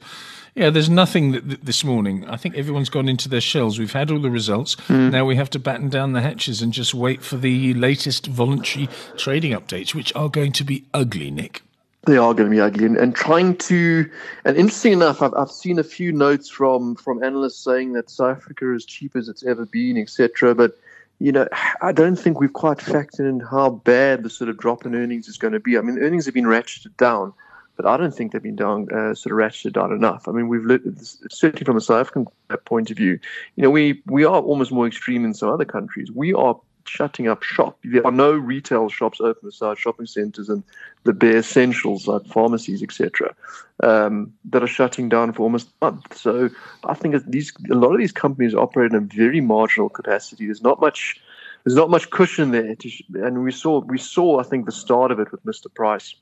yeah, 0.56 0.70
there's 0.70 0.90
nothing 0.90 1.32
that, 1.32 1.66
this 1.66 1.84
morning. 1.84 2.28
I 2.28 2.36
think 2.36 2.58
everyone's 2.58 2.90
gone 2.90 3.08
into 3.08 3.30
their 3.30 3.42
shells. 3.42 3.80
We've 3.80 3.94
had 3.94 4.12
all 4.12 4.20
the 4.20 4.30
results. 4.30 4.76
Mm. 4.88 5.12
Now 5.12 5.26
we 5.26 5.36
have 5.36 5.50
to 5.52 5.60
batten 5.60 5.90
down 5.90 6.14
the 6.14 6.22
hatches 6.22 6.62
and 6.62 6.74
just 6.74 6.94
wait 6.94 7.22
for 7.22 7.38
the 7.38 7.74
latest 7.76 8.28
voluntary 8.28 8.90
trading 9.18 9.54
updates, 9.54 9.94
which 9.94 10.14
are 10.16 10.30
going 10.30 10.52
to 10.54 10.64
be 10.64 10.86
ugly, 10.94 11.32
Nick. 11.32 11.62
They 12.06 12.18
are 12.18 12.34
going 12.34 12.50
to 12.50 12.56
be 12.56 12.62
ugly, 12.62 12.86
and, 12.86 12.98
and 12.98 13.14
trying 13.14 13.58
to. 13.58 14.10
And 14.46 14.58
interesting 14.58 14.94
enough, 14.94 15.22
I've, 15.22 15.34
I've 15.34 15.52
seen 15.52 15.80
a 15.80 15.84
few 15.84 16.12
notes 16.12 16.50
from 16.50 16.96
from 16.96 17.24
analysts 17.24 17.64
saying 17.64 17.94
that 17.94 18.10
South 18.10 18.38
Africa 18.38 18.74
is 18.74 18.86
cheap 18.86 19.16
as 19.16 19.28
it's 19.28 19.44
ever 19.44 19.66
been, 19.66 19.98
etc. 19.98 20.56
But 20.56 20.80
you 21.20 21.32
know, 21.32 21.48
I 21.82 21.92
don't 21.92 22.16
think 22.16 22.40
we've 22.40 22.54
quite 22.54 22.78
factored 22.78 23.30
in 23.30 23.42
how 23.42 23.70
bad 23.72 24.24
the 24.24 24.30
sort 24.30 24.50
of 24.50 24.58
drop 24.58 24.86
in 24.86 24.96
earnings 24.96 25.28
is 25.28 25.38
going 25.38 25.54
to 25.54 25.60
be. 25.60 25.78
I 25.78 25.82
mean, 25.82 26.00
earnings 26.00 26.26
have 26.26 26.34
been 26.34 26.46
ratcheted 26.46 26.96
down 26.98 27.34
but 27.80 27.90
I 27.90 27.96
don't 27.96 28.14
think 28.14 28.34
they've 28.34 28.44
been 28.44 28.58
down 28.58 28.90
uh, 28.92 29.16
sort 29.16 29.32
of 29.32 29.38
ratcheted 29.38 29.72
down 29.72 29.94
enough. 29.94 30.28
I 30.28 30.34
mean, 30.34 30.50
we've 30.50 30.66
looked, 30.66 30.86
certainly 31.32 31.64
from 31.64 31.78
a 31.78 31.82
South 31.82 32.02
African 32.02 32.28
point 32.66 32.92
of 32.92 32.98
view, 32.98 33.18
you 33.56 33.64
know, 33.64 33.70
we 33.70 34.04
we 34.06 34.26
are 34.26 34.42
almost 34.42 34.74
more 34.74 34.86
extreme 34.86 35.24
in 35.24 35.34
some 35.34 35.48
other 35.48 35.64
countries. 35.64 36.12
We 36.12 36.34
are 36.34 36.60
shutting 36.90 37.28
up 37.28 37.44
shop. 37.44 37.78
There 37.84 38.06
are 38.06 38.12
no 38.12 38.32
retail 38.34 38.90
shops 38.90 39.22
open 39.22 39.50
beside 39.50 39.78
shopping 39.78 40.06
centres 40.06 40.50
and 40.50 40.64
the 41.04 41.14
bare 41.14 41.38
essentials 41.38 42.08
like 42.08 42.26
pharmacies, 42.26 42.84
etc., 42.84 43.36
um, 43.84 44.34
that 44.46 44.64
are 44.64 44.68
shutting 44.68 45.10
down 45.10 45.34
for 45.34 45.44
almost 45.44 45.70
a 45.82 45.86
month. 45.86 46.18
So 46.18 46.50
I 46.84 46.94
think 46.94 47.16
these 47.28 47.54
a 47.72 47.76
lot 47.76 47.94
of 47.94 48.00
these 48.00 48.12
companies 48.12 48.56
operate 48.56 48.92
in 48.92 48.98
a 48.98 49.02
very 49.02 49.42
marginal 49.42 49.90
capacity. 49.90 50.46
There's 50.46 50.64
not 50.64 50.82
much. 50.82 51.22
There's 51.66 51.76
not 51.76 51.90
much 51.90 52.10
cushion 52.10 52.52
there, 52.52 52.74
to, 52.76 52.90
and 53.16 53.44
we 53.44 53.52
saw 53.52 53.80
we 53.82 53.98
saw 53.98 54.40
I 54.40 54.44
think 54.44 54.66
the 54.66 54.72
start 54.72 55.12
of 55.12 55.20
it 55.20 55.32
with 55.32 55.44
Mr. 55.46 55.74
Price 55.74 56.16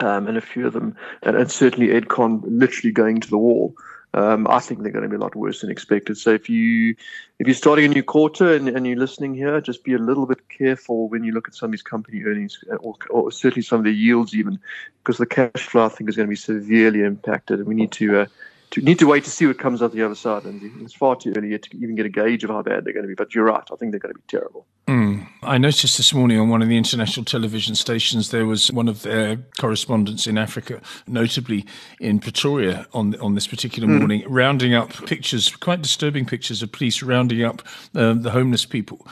um, 0.00 0.26
and 0.26 0.36
a 0.36 0.40
few 0.40 0.66
of 0.66 0.72
them, 0.72 0.96
and, 1.22 1.36
and, 1.36 1.50
certainly 1.50 1.88
Edcon 1.88 2.42
literally 2.44 2.92
going 2.92 3.20
to 3.20 3.30
the 3.30 3.38
wall. 3.38 3.74
Um, 4.16 4.46
I 4.48 4.60
think 4.60 4.82
they're 4.82 4.90
going 4.90 5.02
to 5.02 5.10
be 5.10 5.16
a 5.16 5.18
lot 5.18 5.36
worse 5.36 5.60
than 5.60 5.70
expected. 5.70 6.16
So 6.16 6.30
if 6.30 6.48
you 6.48 6.96
if 7.38 7.46
you're 7.46 7.54
starting 7.54 7.84
a 7.84 7.94
new 7.94 8.02
quarter 8.02 8.54
and, 8.54 8.66
and, 8.66 8.86
you're 8.86 8.96
listening 8.96 9.34
here, 9.34 9.60
just 9.60 9.84
be 9.84 9.92
a 9.92 9.98
little 9.98 10.24
bit 10.24 10.48
careful 10.48 11.10
when 11.10 11.22
you 11.22 11.32
look 11.32 11.48
at 11.48 11.54
some 11.54 11.66
of 11.66 11.72
these 11.72 11.82
company 11.82 12.22
earnings, 12.24 12.58
uh, 12.72 12.76
or, 12.76 12.94
or 13.10 13.30
certainly 13.30 13.60
some 13.60 13.78
of 13.78 13.84
the 13.84 13.92
yields, 13.92 14.34
even 14.34 14.58
because 15.04 15.18
the 15.18 15.26
cash 15.26 15.50
flow 15.68 15.84
I 15.84 15.90
think 15.90 16.08
is 16.08 16.16
going 16.16 16.28
to 16.28 16.30
be 16.30 16.36
severely 16.36 17.02
impacted, 17.02 17.58
and 17.58 17.68
we 17.68 17.74
need 17.74 17.92
to. 17.92 18.20
Uh, 18.20 18.26
to, 18.72 18.80
need 18.80 18.98
to 18.98 19.06
wait 19.06 19.22
to 19.22 19.30
see 19.30 19.46
what 19.46 19.60
comes 19.60 19.80
out 19.80 19.92
the 19.92 20.02
other 20.02 20.16
side. 20.16 20.42
And 20.44 20.82
it's 20.82 20.92
far 20.92 21.14
too 21.14 21.32
early 21.36 21.56
to 21.56 21.76
even 21.76 21.94
get 21.94 22.04
a 22.04 22.08
gauge 22.08 22.42
of 22.42 22.50
how 22.50 22.62
bad 22.62 22.84
they're 22.84 22.92
going 22.92 23.04
to 23.04 23.08
be. 23.08 23.14
But 23.14 23.32
you're 23.32 23.44
right. 23.44 23.62
I 23.72 23.76
think 23.76 23.92
they're 23.92 24.00
going 24.00 24.12
to 24.12 24.18
be 24.18 24.26
terrible. 24.26 24.66
Mm. 24.88 25.05
I 25.46 25.58
noticed 25.58 25.96
this 25.96 26.12
morning 26.12 26.40
on 26.40 26.48
one 26.48 26.60
of 26.60 26.68
the 26.68 26.76
international 26.76 27.24
television 27.24 27.76
stations 27.76 28.30
there 28.30 28.46
was 28.46 28.72
one 28.72 28.88
of 28.88 29.02
their 29.02 29.36
correspondents 29.58 30.26
in 30.26 30.38
Africa, 30.38 30.80
notably 31.06 31.64
in 32.00 32.18
Pretoria, 32.18 32.86
on 32.92 33.14
on 33.20 33.36
this 33.36 33.46
particular 33.46 33.88
mm. 33.88 33.98
morning, 33.98 34.24
rounding 34.26 34.74
up 34.74 34.92
pictures, 35.06 35.54
quite 35.54 35.82
disturbing 35.82 36.26
pictures 36.26 36.62
of 36.62 36.72
police 36.72 37.00
rounding 37.00 37.44
up 37.44 37.62
um, 37.94 38.22
the 38.22 38.30
homeless 38.30 38.66
people 38.66 39.06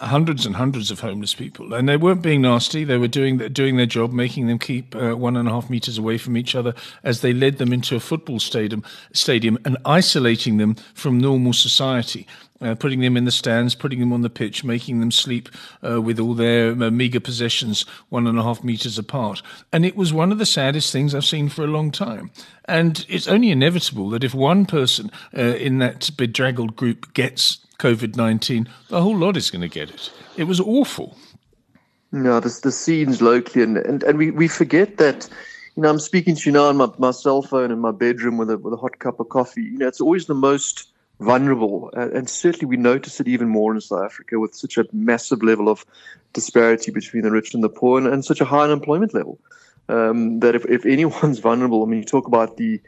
hundreds 0.00 0.46
and 0.46 0.56
hundreds 0.56 0.90
of 0.90 1.00
homeless 1.00 1.34
people, 1.34 1.74
and 1.74 1.88
they 1.88 1.96
weren't 1.96 2.22
being 2.22 2.42
nasty. 2.42 2.84
They 2.84 2.98
were 2.98 3.08
doing 3.08 3.38
doing 3.38 3.76
their 3.76 3.86
job, 3.86 4.12
making 4.12 4.46
them 4.46 4.58
keep 4.58 4.94
uh, 4.96 5.14
one 5.14 5.36
and 5.36 5.48
a 5.48 5.52
half 5.52 5.70
meters 5.70 5.98
away 5.98 6.18
from 6.18 6.36
each 6.36 6.54
other 6.54 6.74
as 7.04 7.20
they 7.20 7.32
led 7.32 7.58
them 7.58 7.72
into 7.72 7.96
a 7.96 8.00
football 8.00 8.40
stadium, 8.40 8.82
stadium, 9.12 9.58
and 9.64 9.76
isolating 9.84 10.56
them 10.56 10.74
from 10.94 11.18
normal 11.18 11.52
society. 11.52 12.26
Uh, 12.62 12.74
putting 12.74 13.00
them 13.00 13.16
in 13.16 13.24
the 13.24 13.30
stands, 13.30 13.74
putting 13.74 14.00
them 14.00 14.12
on 14.12 14.20
the 14.20 14.28
pitch, 14.28 14.64
making 14.64 15.00
them 15.00 15.10
sleep 15.10 15.48
uh, 15.82 15.98
with 15.98 16.20
all 16.20 16.34
their 16.34 16.72
uh, 16.72 16.90
meager 16.90 17.18
possessions 17.18 17.86
one 18.10 18.26
and 18.26 18.38
a 18.38 18.42
half 18.42 18.62
meters 18.62 18.98
apart. 18.98 19.40
And 19.72 19.86
it 19.86 19.96
was 19.96 20.12
one 20.12 20.30
of 20.30 20.36
the 20.36 20.44
saddest 20.44 20.92
things 20.92 21.14
I've 21.14 21.24
seen 21.24 21.48
for 21.48 21.64
a 21.64 21.68
long 21.68 21.90
time. 21.90 22.30
And 22.66 23.06
it's 23.08 23.26
only 23.26 23.50
inevitable 23.50 24.10
that 24.10 24.24
if 24.24 24.34
one 24.34 24.66
person 24.66 25.10
uh, 25.34 25.40
in 25.40 25.78
that 25.78 26.10
bedraggled 26.18 26.76
group 26.76 27.14
gets 27.14 27.64
COVID 27.80 28.14
19, 28.14 28.68
the 28.88 29.02
whole 29.02 29.16
lot 29.16 29.36
is 29.36 29.50
going 29.50 29.62
to 29.62 29.68
get 29.68 29.90
it. 29.90 30.12
It 30.36 30.44
was 30.44 30.60
awful. 30.60 31.16
No, 32.12 32.38
the, 32.38 32.56
the 32.62 32.72
scenes 32.72 33.22
locally, 33.22 33.62
and, 33.64 33.78
and, 33.78 34.02
and 34.02 34.18
we, 34.18 34.30
we 34.30 34.48
forget 34.48 34.98
that 34.98 35.28
you 35.76 35.82
know, 35.82 35.88
I'm 35.88 35.98
speaking 35.98 36.34
to 36.34 36.42
you 36.44 36.52
now 36.52 36.64
on 36.64 36.76
my, 36.76 36.88
my 36.98 37.10
cell 37.10 37.40
phone 37.42 37.70
in 37.70 37.78
my 37.78 37.92
bedroom 37.92 38.36
with 38.36 38.50
a 38.50 38.58
with 38.58 38.74
a 38.74 38.76
hot 38.76 38.98
cup 38.98 39.18
of 39.20 39.28
coffee. 39.30 39.62
You 39.62 39.78
know, 39.78 39.88
it's 39.88 40.00
always 40.00 40.26
the 40.26 40.34
most 40.34 40.92
vulnerable. 41.20 41.90
Uh, 41.96 42.10
and 42.10 42.28
certainly 42.28 42.66
we 42.66 42.76
notice 42.76 43.20
it 43.20 43.28
even 43.28 43.48
more 43.48 43.74
in 43.74 43.80
South 43.80 44.04
Africa 44.04 44.38
with 44.38 44.54
such 44.54 44.76
a 44.76 44.86
massive 44.92 45.42
level 45.42 45.68
of 45.68 45.86
disparity 46.32 46.90
between 46.90 47.22
the 47.22 47.30
rich 47.30 47.54
and 47.54 47.62
the 47.62 47.68
poor 47.68 47.98
and, 47.98 48.06
and 48.06 48.24
such 48.24 48.40
a 48.40 48.44
high 48.44 48.64
unemployment 48.64 49.14
level. 49.14 49.38
Um, 49.88 50.40
that 50.40 50.54
if, 50.54 50.64
if 50.66 50.84
anyone's 50.84 51.38
vulnerable, 51.48 51.82
I 51.82 51.86
mean, 51.86 52.00
you 52.00 52.04
talk 52.04 52.26
about 52.26 52.56
the 52.56 52.80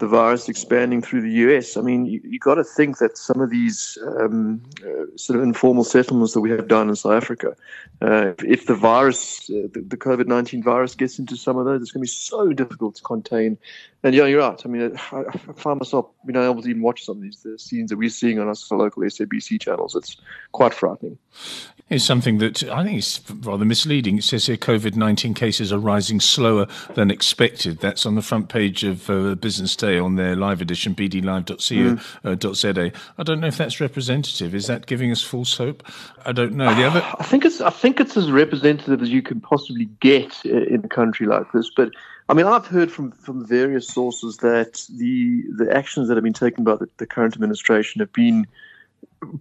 the 0.00 0.08
virus 0.08 0.48
expanding 0.48 1.02
through 1.02 1.20
the 1.20 1.30
US. 1.44 1.76
I 1.76 1.82
mean, 1.82 2.06
you, 2.06 2.20
you 2.24 2.38
got 2.38 2.54
to 2.54 2.64
think 2.64 2.98
that 2.98 3.18
some 3.18 3.40
of 3.40 3.50
these 3.50 3.98
um, 4.18 4.62
uh, 4.82 5.04
sort 5.16 5.38
of 5.38 5.44
informal 5.44 5.84
settlements 5.84 6.32
that 6.32 6.40
we 6.40 6.50
have 6.50 6.66
done 6.68 6.88
in 6.88 6.96
South 6.96 7.12
Africa, 7.12 7.54
uh, 8.00 8.32
if 8.38 8.66
the 8.66 8.74
virus, 8.74 9.48
uh, 9.50 9.68
the, 9.72 9.84
the 9.86 9.98
COVID 9.98 10.26
19 10.26 10.62
virus 10.62 10.94
gets 10.94 11.18
into 11.18 11.36
some 11.36 11.58
of 11.58 11.66
those, 11.66 11.82
it's 11.82 11.92
going 11.92 12.00
to 12.00 12.04
be 12.04 12.08
so 12.08 12.52
difficult 12.52 12.94
to 12.96 13.02
contain. 13.02 13.58
And 14.02 14.14
yeah, 14.14 14.24
you're 14.24 14.40
right. 14.40 14.60
I 14.64 14.68
mean, 14.68 14.96
I, 15.12 15.24
I 15.28 15.52
find 15.52 15.78
myself 15.78 16.06
being 16.24 16.42
able 16.42 16.62
to 16.62 16.68
even 16.68 16.80
watch 16.80 17.04
some 17.04 17.18
of 17.18 17.22
these 17.22 17.42
the 17.42 17.58
scenes 17.58 17.90
that 17.90 17.98
we're 17.98 18.08
seeing 18.08 18.38
on 18.38 18.48
our 18.48 18.54
local 18.70 19.02
SABC 19.02 19.60
channels. 19.60 19.94
It's 19.94 20.16
quite 20.52 20.72
frightening. 20.72 21.18
It's 21.90 22.04
something 22.04 22.38
that 22.38 22.62
I 22.62 22.84
think 22.84 22.98
is 22.98 23.20
rather 23.40 23.64
misleading. 23.64 24.16
It 24.16 24.24
says 24.24 24.46
here 24.46 24.56
COVID 24.56 24.94
19 24.94 25.34
cases 25.34 25.72
are 25.72 25.78
rising 25.78 26.20
slower 26.20 26.68
than 26.94 27.10
expected. 27.10 27.80
That's 27.80 28.06
on 28.06 28.14
the 28.14 28.22
front 28.22 28.48
page 28.48 28.84
of 28.84 29.10
uh, 29.10 29.34
Business 29.34 29.74
Day 29.74 29.89
on 29.98 30.16
their 30.16 30.36
live 30.36 30.60
edition, 30.60 30.94
bdlive.co.za. 30.94 31.74
Mm. 31.74 32.94
Uh, 32.94 32.98
I 33.18 33.22
don't 33.22 33.40
know 33.40 33.46
if 33.46 33.56
that's 33.56 33.80
representative. 33.80 34.54
Is 34.54 34.66
that 34.66 34.86
giving 34.86 35.10
us 35.10 35.22
false 35.22 35.56
hope? 35.56 35.82
I 36.24 36.32
don't 36.32 36.54
know. 36.54 36.74
The 36.74 36.84
other, 36.84 37.02
I 37.18 37.24
think 37.24 37.44
it's 37.44 37.60
I 37.60 37.70
think 37.70 38.00
it's 38.00 38.16
as 38.16 38.30
representative 38.30 39.02
as 39.02 39.10
you 39.10 39.22
can 39.22 39.40
possibly 39.40 39.86
get 40.00 40.44
in 40.44 40.82
a 40.84 40.88
country 40.88 41.26
like 41.26 41.50
this. 41.52 41.70
But 41.74 41.92
I 42.28 42.34
mean, 42.34 42.46
I've 42.46 42.66
heard 42.66 42.92
from, 42.92 43.10
from 43.10 43.44
various 43.44 43.88
sources 43.88 44.36
that 44.38 44.86
the 44.96 45.42
the 45.56 45.74
actions 45.74 46.08
that 46.08 46.16
have 46.16 46.24
been 46.24 46.32
taken 46.32 46.62
by 46.62 46.76
the, 46.76 46.88
the 46.98 47.06
current 47.06 47.34
administration 47.34 47.98
have 47.98 48.12
been 48.12 48.46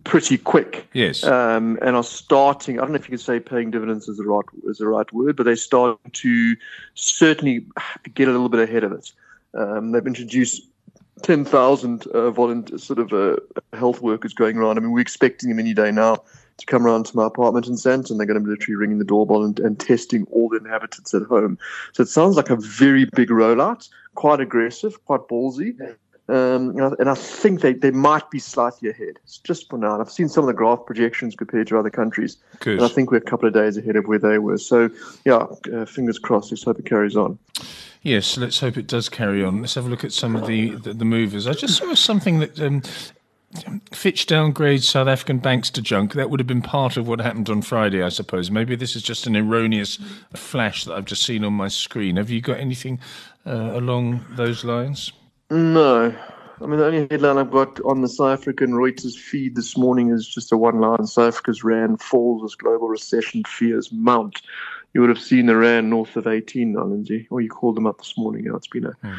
pretty 0.03 0.37
quick. 0.37 0.87
Yes. 0.93 1.23
Um, 1.23 1.77
and 1.81 1.95
are 1.95 2.03
starting. 2.03 2.79
I 2.79 2.81
don't 2.81 2.91
know 2.91 2.95
if 2.95 3.05
you 3.05 3.17
can 3.17 3.17
say 3.17 3.39
paying 3.39 3.71
dividends 3.71 4.07
is 4.07 4.17
the 4.17 4.23
right 4.23 4.45
is 4.65 4.79
the 4.79 4.87
right 4.87 5.11
word, 5.13 5.35
but 5.35 5.43
they're 5.43 5.55
starting 5.55 6.11
to 6.11 6.55
certainly 6.95 7.65
get 8.13 8.27
a 8.27 8.31
little 8.31 8.49
bit 8.49 8.67
ahead 8.67 8.83
of 8.83 8.91
it. 8.91 9.11
Um, 9.53 9.91
they've 9.91 10.05
introduced 10.05 10.63
10,000 11.23 12.07
uh, 12.07 12.31
volunteer 12.31 12.77
sort 12.77 12.99
of 12.99 13.13
uh, 13.13 13.35
health 13.77 14.01
workers 14.01 14.33
going 14.33 14.57
around. 14.57 14.77
I 14.77 14.81
mean, 14.81 14.91
we're 14.91 15.01
expecting 15.01 15.49
them 15.49 15.59
any 15.59 15.73
day 15.73 15.91
now 15.91 16.23
to 16.57 16.65
come 16.65 16.85
around 16.85 17.05
to 17.07 17.15
my 17.15 17.25
apartment 17.25 17.67
in 17.67 17.73
Sandton. 17.73 18.17
They're 18.17 18.27
going 18.27 18.39
to 18.39 18.45
be 18.45 18.51
literally 18.51 18.75
ringing 18.75 18.99
the 18.99 19.05
doorbell 19.05 19.43
and, 19.43 19.59
and 19.59 19.79
testing 19.79 20.25
all 20.31 20.49
the 20.49 20.57
inhabitants 20.57 21.13
at 21.13 21.23
home. 21.23 21.57
So 21.93 22.03
it 22.03 22.09
sounds 22.09 22.35
like 22.35 22.49
a 22.49 22.57
very 22.57 23.05
big 23.05 23.29
rollout, 23.29 23.89
quite 24.15 24.39
aggressive, 24.39 25.03
quite 25.05 25.21
ballsy. 25.21 25.79
Um, 26.27 26.69
and, 26.69 26.81
I, 26.81 26.91
and, 26.99 27.09
I, 27.09 27.15
think 27.15 27.61
they, 27.61 27.73
they 27.73 27.89
might 27.89 28.29
be 28.29 28.37
slightly 28.37 28.89
ahead. 28.89 29.19
It's 29.23 29.39
just 29.39 29.67
for 29.67 29.79
now. 29.79 29.93
And 29.93 30.01
I've 30.01 30.11
seen 30.11 30.29
some 30.29 30.43
of 30.43 30.47
the 30.47 30.53
graph 30.53 30.85
projections 30.85 31.35
compared 31.35 31.65
to 31.67 31.79
other 31.79 31.89
countries. 31.89 32.37
Good. 32.59 32.77
And 32.77 32.85
I 32.85 32.87
think 32.87 33.09
we're 33.09 33.17
a 33.17 33.21
couple 33.21 33.47
of 33.47 33.53
days 33.55 33.77
ahead 33.77 33.95
of 33.95 34.05
where 34.05 34.19
they 34.19 34.37
were. 34.37 34.59
So, 34.59 34.91
yeah, 35.25 35.47
uh, 35.73 35.85
fingers 35.85 36.19
crossed. 36.19 36.51
Let's 36.51 36.63
hope 36.63 36.77
it 36.77 36.85
carries 36.85 37.15
on. 37.15 37.39
Yes, 38.01 38.37
let's 38.37 38.59
hope 38.59 38.77
it 38.77 38.87
does 38.87 39.09
carry 39.09 39.43
on. 39.43 39.61
Let's 39.61 39.75
have 39.75 39.85
a 39.85 39.89
look 39.89 40.05
at 40.05 40.13
some 40.13 40.35
of 40.35 40.47
the, 40.47 40.71
the, 40.71 40.93
the 40.93 41.05
movers. 41.05 41.47
I 41.47 41.53
just 41.53 41.77
saw 41.77 41.93
something 41.95 42.39
that 42.39 42.59
um, 42.59 42.81
Fitch 43.91 44.25
downgrades 44.25 44.83
South 44.83 45.07
African 45.07 45.39
banks 45.39 45.69
to 45.71 45.81
junk. 45.81 46.13
That 46.13 46.29
would 46.29 46.39
have 46.39 46.47
been 46.47 46.61
part 46.61 46.95
of 46.97 47.07
what 47.07 47.19
happened 47.19 47.49
on 47.49 47.61
Friday, 47.61 48.01
I 48.01 48.09
suppose. 48.09 48.49
Maybe 48.49 48.75
this 48.75 48.95
is 48.95 49.01
just 49.01 49.27
an 49.27 49.35
erroneous 49.35 49.97
flash 50.33 50.85
that 50.85 50.93
I've 50.93 51.05
just 51.05 51.25
seen 51.25 51.43
on 51.43 51.53
my 51.53 51.67
screen. 51.67 52.15
Have 52.15 52.29
you 52.29 52.41
got 52.41 52.59
anything 52.59 52.99
uh, 53.45 53.71
along 53.73 54.25
those 54.31 54.63
lines? 54.63 55.11
No. 55.49 56.15
I 56.61 56.65
mean, 56.65 56.79
the 56.79 56.85
only 56.85 57.07
headline 57.09 57.37
I've 57.37 57.51
got 57.51 57.79
on 57.81 58.01
the 58.01 58.09
South 58.09 58.39
African 58.39 58.71
Reuters 58.71 59.17
feed 59.17 59.55
this 59.55 59.77
morning 59.77 60.09
is 60.09 60.27
just 60.27 60.51
a 60.51 60.57
one 60.57 60.79
line 60.79 61.05
South 61.05 61.33
Africa's 61.33 61.63
RAND 61.63 62.01
falls 62.01 62.43
as 62.43 62.55
global 62.55 62.87
recession 62.87 63.43
fears 63.45 63.91
mount. 63.91 64.41
You 64.93 65.01
would 65.01 65.09
have 65.09 65.21
seen 65.21 65.45
the 65.45 65.55
RAND 65.55 65.89
north 65.89 66.15
of 66.15 66.27
18 66.27 66.73
now, 66.73 66.83
Lindsay. 66.83 67.27
Or 67.29 67.41
you 67.41 67.49
called 67.49 67.75
them 67.75 67.85
up 67.85 67.99
this 67.99 68.17
morning. 68.17 68.45
Know, 68.45 68.55
it's 68.55 68.67
been 68.67 68.85
a, 68.85 68.91
mm. 69.03 69.17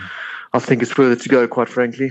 I 0.53 0.59
think 0.59 0.83
it's 0.83 0.93
further 0.93 1.17
to 1.17 1.29
go, 1.29 1.47
quite 1.47 1.69
frankly. 1.69 2.11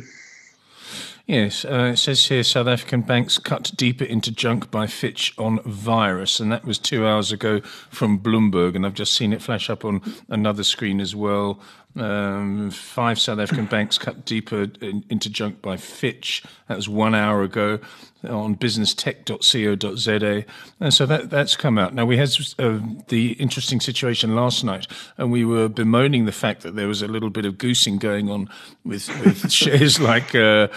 Yes, 1.30 1.64
uh, 1.64 1.92
it 1.94 1.98
says 1.98 2.26
here 2.26 2.42
South 2.42 2.66
African 2.66 3.02
banks 3.02 3.38
cut 3.38 3.72
deeper 3.76 4.04
into 4.04 4.32
junk 4.32 4.72
by 4.72 4.88
Fitch 4.88 5.32
on 5.38 5.60
virus, 5.64 6.40
and 6.40 6.52
that 6.52 6.66
was 6.66 6.80
two 6.80 7.06
hours 7.06 7.32
ago 7.32 7.62
from 7.92 8.18
Bloomberg, 8.18 8.76
and 8.76 8.84
I've 8.84 8.96
just 8.96 9.14
seen 9.14 9.32
it 9.32 9.40
flash 9.40 9.70
up 9.70 9.86
on 9.86 10.02
another 10.28 10.64
screen 10.64 11.00
as 11.00 11.16
well. 11.16 11.60
Um, 12.02 12.72
five 12.72 13.20
South 13.20 13.40
African 13.40 13.66
banks 13.66 13.98
cut 13.98 14.26
deeper 14.26 14.68
in, 14.82 15.04
into 15.10 15.30
junk 15.30 15.62
by 15.62 15.78
Fitch. 15.78 16.44
That 16.68 16.76
was 16.76 16.88
one 16.90 17.16
hour 17.16 17.44
ago 17.44 17.80
on 18.24 18.56
businesstech.co.za. 18.56 20.46
And 20.80 20.94
so 20.94 21.06
that, 21.06 21.30
that's 21.30 21.56
come 21.56 21.78
out. 21.78 21.94
Now, 21.94 22.06
we 22.06 22.18
had 22.18 22.30
uh, 22.58 22.80
the 23.08 23.32
interesting 23.34 23.80
situation 23.80 24.36
last 24.36 24.64
night, 24.64 24.88
and 25.18 25.32
we 25.32 25.46
were 25.46 25.70
bemoaning 25.70 26.26
the 26.26 26.32
fact 26.32 26.64
that 26.64 26.76
there 26.76 26.88
was 26.88 27.02
a 27.02 27.08
little 27.08 27.30
bit 27.30 27.46
of 27.46 27.58
goosing 27.58 27.98
going 27.98 28.30
on 28.30 28.50
with, 28.84 29.08
with 29.24 29.52
shares 29.56 30.00
like 30.00 30.36
uh, 30.36 30.68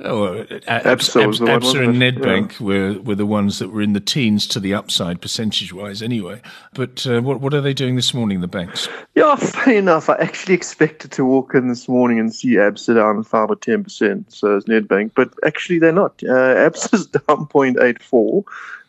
oh, 0.00 0.44
Absa, 0.68 1.24
Absa, 1.24 1.46
Absa 1.48 1.84
and 1.84 1.96
Nedbank 1.96 2.60
yeah. 2.60 2.66
were, 2.66 3.00
were 3.00 3.14
the 3.16 3.26
ones 3.26 3.58
that 3.58 3.70
were 3.70 3.82
in 3.82 3.92
the 3.92 4.00
teens 4.00 4.46
to 4.48 4.60
the 4.60 4.74
upside, 4.74 5.20
percentage 5.20 5.72
wise, 5.72 6.00
anyway. 6.02 6.40
But 6.74 7.06
uh, 7.06 7.20
what, 7.22 7.40
what 7.40 7.54
are 7.54 7.60
they 7.60 7.74
doing 7.74 7.96
this 7.96 8.14
morning, 8.14 8.40
the 8.40 8.48
banks? 8.48 8.88
Yeah, 9.14 9.34
funny 9.36 9.76
enough, 9.76 10.08
I 10.08 10.14
actually 10.16 10.54
expected 10.64 11.12
to 11.12 11.26
walk 11.26 11.54
in 11.54 11.68
this 11.68 11.88
morning 11.88 12.18
and 12.18 12.34
see 12.34 12.54
Absa 12.54 12.94
down 12.94 13.22
5 13.22 13.50
or 13.50 13.56
10%, 13.56 14.24
so 14.28 14.56
is 14.56 14.64
Nedbank, 14.64 15.10
but 15.14 15.30
actually 15.44 15.78
they're 15.78 15.92
not. 15.92 16.22
Uh, 16.22 16.56
Absa 16.68 16.94
is 16.94 17.06
down 17.18 17.46
0.84. 17.48 18.42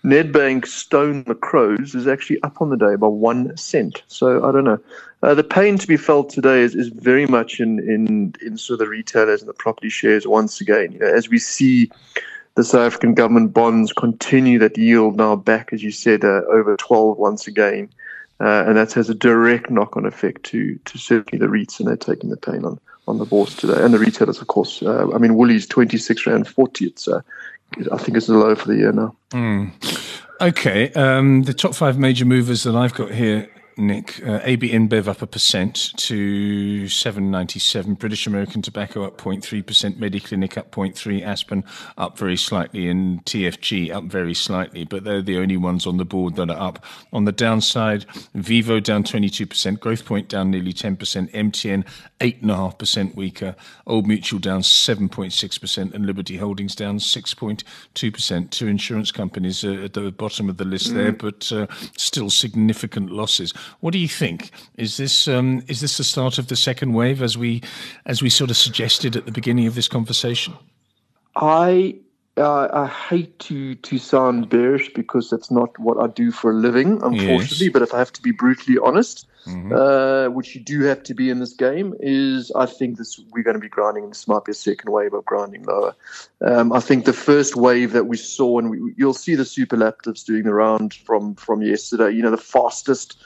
Nedbank 0.05 0.65
Stone 0.67 1.25
Macros 1.25 1.93
is 1.93 2.07
actually 2.07 2.41
up 2.43 2.61
on 2.61 2.69
the 2.69 2.77
day 2.77 2.95
by 2.95 3.07
one 3.07 3.57
cent. 3.57 4.03
So 4.07 4.47
I 4.47 4.53
don't 4.53 4.63
know. 4.63 4.79
Uh, 5.21 5.33
the 5.33 5.43
pain 5.43 5.77
to 5.77 5.85
be 5.85 5.97
felt 5.97 6.29
today 6.29 6.61
is, 6.61 6.75
is 6.75 6.87
very 6.87 7.25
much 7.25 7.59
in, 7.59 7.79
in, 7.79 8.33
in 8.41 8.57
sort 8.57 8.75
of 8.75 8.85
the 8.85 8.89
retailers 8.89 9.41
and 9.41 9.49
the 9.49 9.53
property 9.53 9.89
shares 9.89 10.25
once 10.25 10.61
again. 10.61 10.93
You 10.93 10.99
know, 10.99 11.13
as 11.13 11.27
we 11.27 11.39
see 11.39 11.91
the 12.55 12.63
South 12.63 12.87
African 12.87 13.15
government 13.15 13.53
bonds 13.53 13.91
continue 13.91 14.59
that 14.59 14.77
yield 14.77 15.17
now 15.17 15.35
back, 15.35 15.73
as 15.73 15.83
you 15.83 15.91
said, 15.91 16.23
uh, 16.23 16.41
over 16.49 16.77
12 16.77 17.17
once 17.17 17.47
again. 17.47 17.89
Uh, 18.39 18.65
and 18.67 18.75
that 18.75 18.91
has 18.93 19.09
a 19.09 19.15
direct 19.15 19.69
knock-on 19.69 20.05
effect 20.05 20.43
to 20.43 20.77
to 20.85 20.97
certainly 20.97 21.39
the 21.39 21.51
REITs, 21.51 21.79
and 21.79 21.87
they're 21.87 21.95
taking 21.95 22.29
the 22.29 22.37
pain 22.37 22.65
on 22.65 22.79
on 23.07 23.17
the 23.17 23.25
bourse 23.25 23.55
today, 23.55 23.81
and 23.81 23.93
the 23.93 23.99
retailers, 23.99 24.41
of 24.41 24.47
course. 24.47 24.81
Uh, 24.81 25.09
I 25.13 25.17
mean, 25.17 25.35
Woolies 25.35 25.67
twenty 25.67 25.97
six 25.97 26.27
rand 26.27 26.47
forty. 26.47 26.87
It's 26.87 27.07
uh, 27.07 27.21
I 27.91 27.97
think 27.97 28.17
it's 28.17 28.27
the 28.27 28.37
low 28.37 28.55
for 28.55 28.67
the 28.67 28.75
year 28.75 28.91
now. 28.91 29.15
Mm. 29.31 29.71
Okay, 30.41 30.91
um, 30.93 31.43
the 31.43 31.53
top 31.53 31.75
five 31.75 31.97
major 31.97 32.25
movers 32.25 32.63
that 32.63 32.75
I've 32.75 32.93
got 32.93 33.11
here 33.11 33.49
Nick. 33.77 34.25
Uh, 34.25 34.39
AB 34.43 34.69
InBev 34.69 35.07
up 35.07 35.21
a 35.21 35.27
percent 35.27 35.91
to 35.97 36.87
797. 36.87 37.95
British 37.95 38.27
American 38.27 38.61
Tobacco 38.61 39.03
up 39.03 39.17
0.3%. 39.17 39.97
Mediclinic 39.97 40.57
up 40.57 40.71
0.3. 40.71 41.21
Aspen 41.23 41.63
up 41.97 42.17
very 42.17 42.37
slightly. 42.37 42.87
And 42.87 43.23
TFG 43.25 43.93
up 43.93 44.05
very 44.05 44.33
slightly. 44.33 44.85
But 44.85 45.03
they're 45.03 45.21
the 45.21 45.37
only 45.37 45.57
ones 45.57 45.85
on 45.85 45.97
the 45.97 46.05
board 46.05 46.35
that 46.35 46.49
are 46.49 46.59
up. 46.59 46.83
On 47.11 47.25
the 47.25 47.31
downside, 47.31 48.05
Vivo 48.33 48.79
down 48.79 49.03
22%. 49.03 49.79
Growthpoint 49.79 50.27
down 50.27 50.51
nearly 50.51 50.73
10%. 50.73 50.97
MTN 51.31 51.85
8.5% 52.19 53.15
weaker. 53.15 53.55
Old 53.87 54.07
Mutual 54.07 54.39
down 54.39 54.61
7.6%. 54.61 55.93
And 55.93 56.05
Liberty 56.05 56.37
Holdings 56.37 56.75
down 56.75 56.99
6.2%. 56.99 58.49
Two 58.51 58.67
insurance 58.67 59.11
companies 59.11 59.63
at 59.63 59.93
the 59.93 60.11
bottom 60.11 60.49
of 60.49 60.57
the 60.57 60.65
list 60.65 60.91
mm. 60.91 60.95
there, 60.95 61.11
but 61.11 61.51
uh, 61.51 61.67
still 61.97 62.29
significant 62.29 63.11
losses. 63.11 63.53
What 63.79 63.91
do 63.91 63.99
you 63.99 64.07
think? 64.07 64.51
Is 64.77 64.97
this 64.97 65.27
um, 65.27 65.63
is 65.67 65.81
this 65.81 65.97
the 65.97 66.03
start 66.03 66.37
of 66.37 66.47
the 66.47 66.55
second 66.55 66.93
wave, 66.93 67.21
as 67.21 67.37
we 67.37 67.61
as 68.05 68.21
we 68.21 68.29
sort 68.29 68.49
of 68.49 68.57
suggested 68.57 69.15
at 69.15 69.25
the 69.25 69.31
beginning 69.31 69.67
of 69.67 69.75
this 69.75 69.87
conversation? 69.87 70.53
I 71.35 71.95
uh, 72.37 72.67
I 72.73 72.87
hate 72.87 73.37
to 73.39 73.75
to 73.75 73.97
sound 73.97 74.49
bearish 74.49 74.93
because 74.93 75.29
that's 75.29 75.51
not 75.51 75.77
what 75.79 75.97
I 75.97 76.07
do 76.07 76.31
for 76.31 76.51
a 76.51 76.53
living, 76.53 77.01
unfortunately. 77.01 77.67
Yes. 77.67 77.69
But 77.73 77.81
if 77.81 77.93
I 77.93 77.99
have 77.99 78.11
to 78.13 78.21
be 78.21 78.31
brutally 78.31 78.77
honest, 78.77 79.27
mm-hmm. 79.45 79.73
uh, 79.73 80.29
which 80.29 80.53
you 80.53 80.61
do 80.61 80.81
have 80.81 81.03
to 81.03 81.13
be 81.13 81.29
in 81.29 81.39
this 81.39 81.53
game, 81.53 81.93
is 81.99 82.51
I 82.55 82.65
think 82.65 82.97
this 82.97 83.19
we're 83.31 83.43
going 83.43 83.55
to 83.55 83.59
be 83.59 83.69
grinding. 83.69 84.03
And 84.03 84.11
this 84.11 84.27
might 84.27 84.43
be 84.43 84.51
a 84.51 84.55
second 84.55 84.91
wave 84.91 85.13
of 85.13 85.23
grinding 85.23 85.63
lower. 85.63 85.95
Um, 86.41 86.73
I 86.73 86.81
think 86.81 87.05
the 87.05 87.13
first 87.13 87.55
wave 87.55 87.93
that 87.93 88.07
we 88.07 88.17
saw, 88.17 88.59
and 88.59 88.69
we, 88.69 88.93
you'll 88.97 89.13
see 89.13 89.35
the 89.35 89.45
super 89.45 89.75
superlatives 89.75 90.23
doing 90.23 90.43
the 90.43 90.53
round 90.53 90.93
from 90.93 91.35
from 91.35 91.61
yesterday. 91.61 92.11
You 92.11 92.21
know, 92.21 92.31
the 92.31 92.37
fastest 92.37 93.17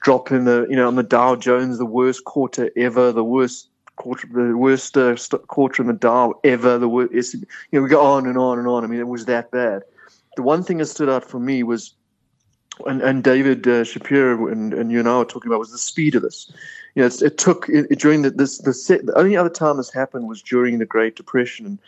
drop 0.00 0.32
in 0.32 0.44
the 0.44 0.66
you 0.68 0.76
know 0.76 0.86
on 0.86 0.96
the 0.96 1.02
Dow 1.02 1.36
Jones, 1.36 1.78
the 1.78 1.86
worst 1.86 2.24
quarter 2.24 2.70
ever, 2.76 3.12
the 3.12 3.24
worst 3.24 3.68
quarter, 3.96 4.26
the 4.32 4.56
worst 4.56 4.96
uh, 4.96 5.16
quarter 5.46 5.82
in 5.82 5.88
the 5.88 5.94
Dow 5.94 6.34
ever. 6.42 6.78
The 6.78 6.88
worst, 6.88 7.34
you 7.34 7.46
know, 7.72 7.82
we 7.82 7.88
go 7.88 8.04
on 8.04 8.26
and 8.26 8.38
on 8.38 8.58
and 8.58 8.66
on. 8.66 8.84
I 8.84 8.86
mean, 8.86 9.00
it 9.00 9.08
was 9.08 9.26
that 9.26 9.50
bad. 9.50 9.82
The 10.36 10.42
one 10.42 10.62
thing 10.62 10.78
that 10.78 10.86
stood 10.86 11.08
out 11.08 11.24
for 11.24 11.38
me 11.38 11.62
was, 11.62 11.94
and, 12.86 13.02
and 13.02 13.22
David 13.22 13.66
uh, 13.66 13.84
Shapiro 13.84 14.46
and, 14.48 14.72
and 14.72 14.90
you 14.90 15.00
and 15.00 15.08
I 15.08 15.18
were 15.18 15.24
talking 15.24 15.50
about 15.50 15.58
was 15.58 15.72
the 15.72 15.78
speed 15.78 16.14
of 16.14 16.22
this. 16.22 16.50
You 16.94 17.02
know, 17.02 17.10
it 17.20 17.38
took 17.38 17.68
it, 17.68 17.98
during 17.98 18.22
the, 18.22 18.30
this 18.30 18.58
the, 18.58 18.72
set, 18.72 19.06
the 19.06 19.16
only 19.18 19.36
other 19.36 19.50
time 19.50 19.76
this 19.76 19.92
happened 19.92 20.28
was 20.28 20.42
during 20.42 20.78
the 20.78 20.86
Great 20.86 21.14
Depression 21.14 21.66
in, 21.66 21.78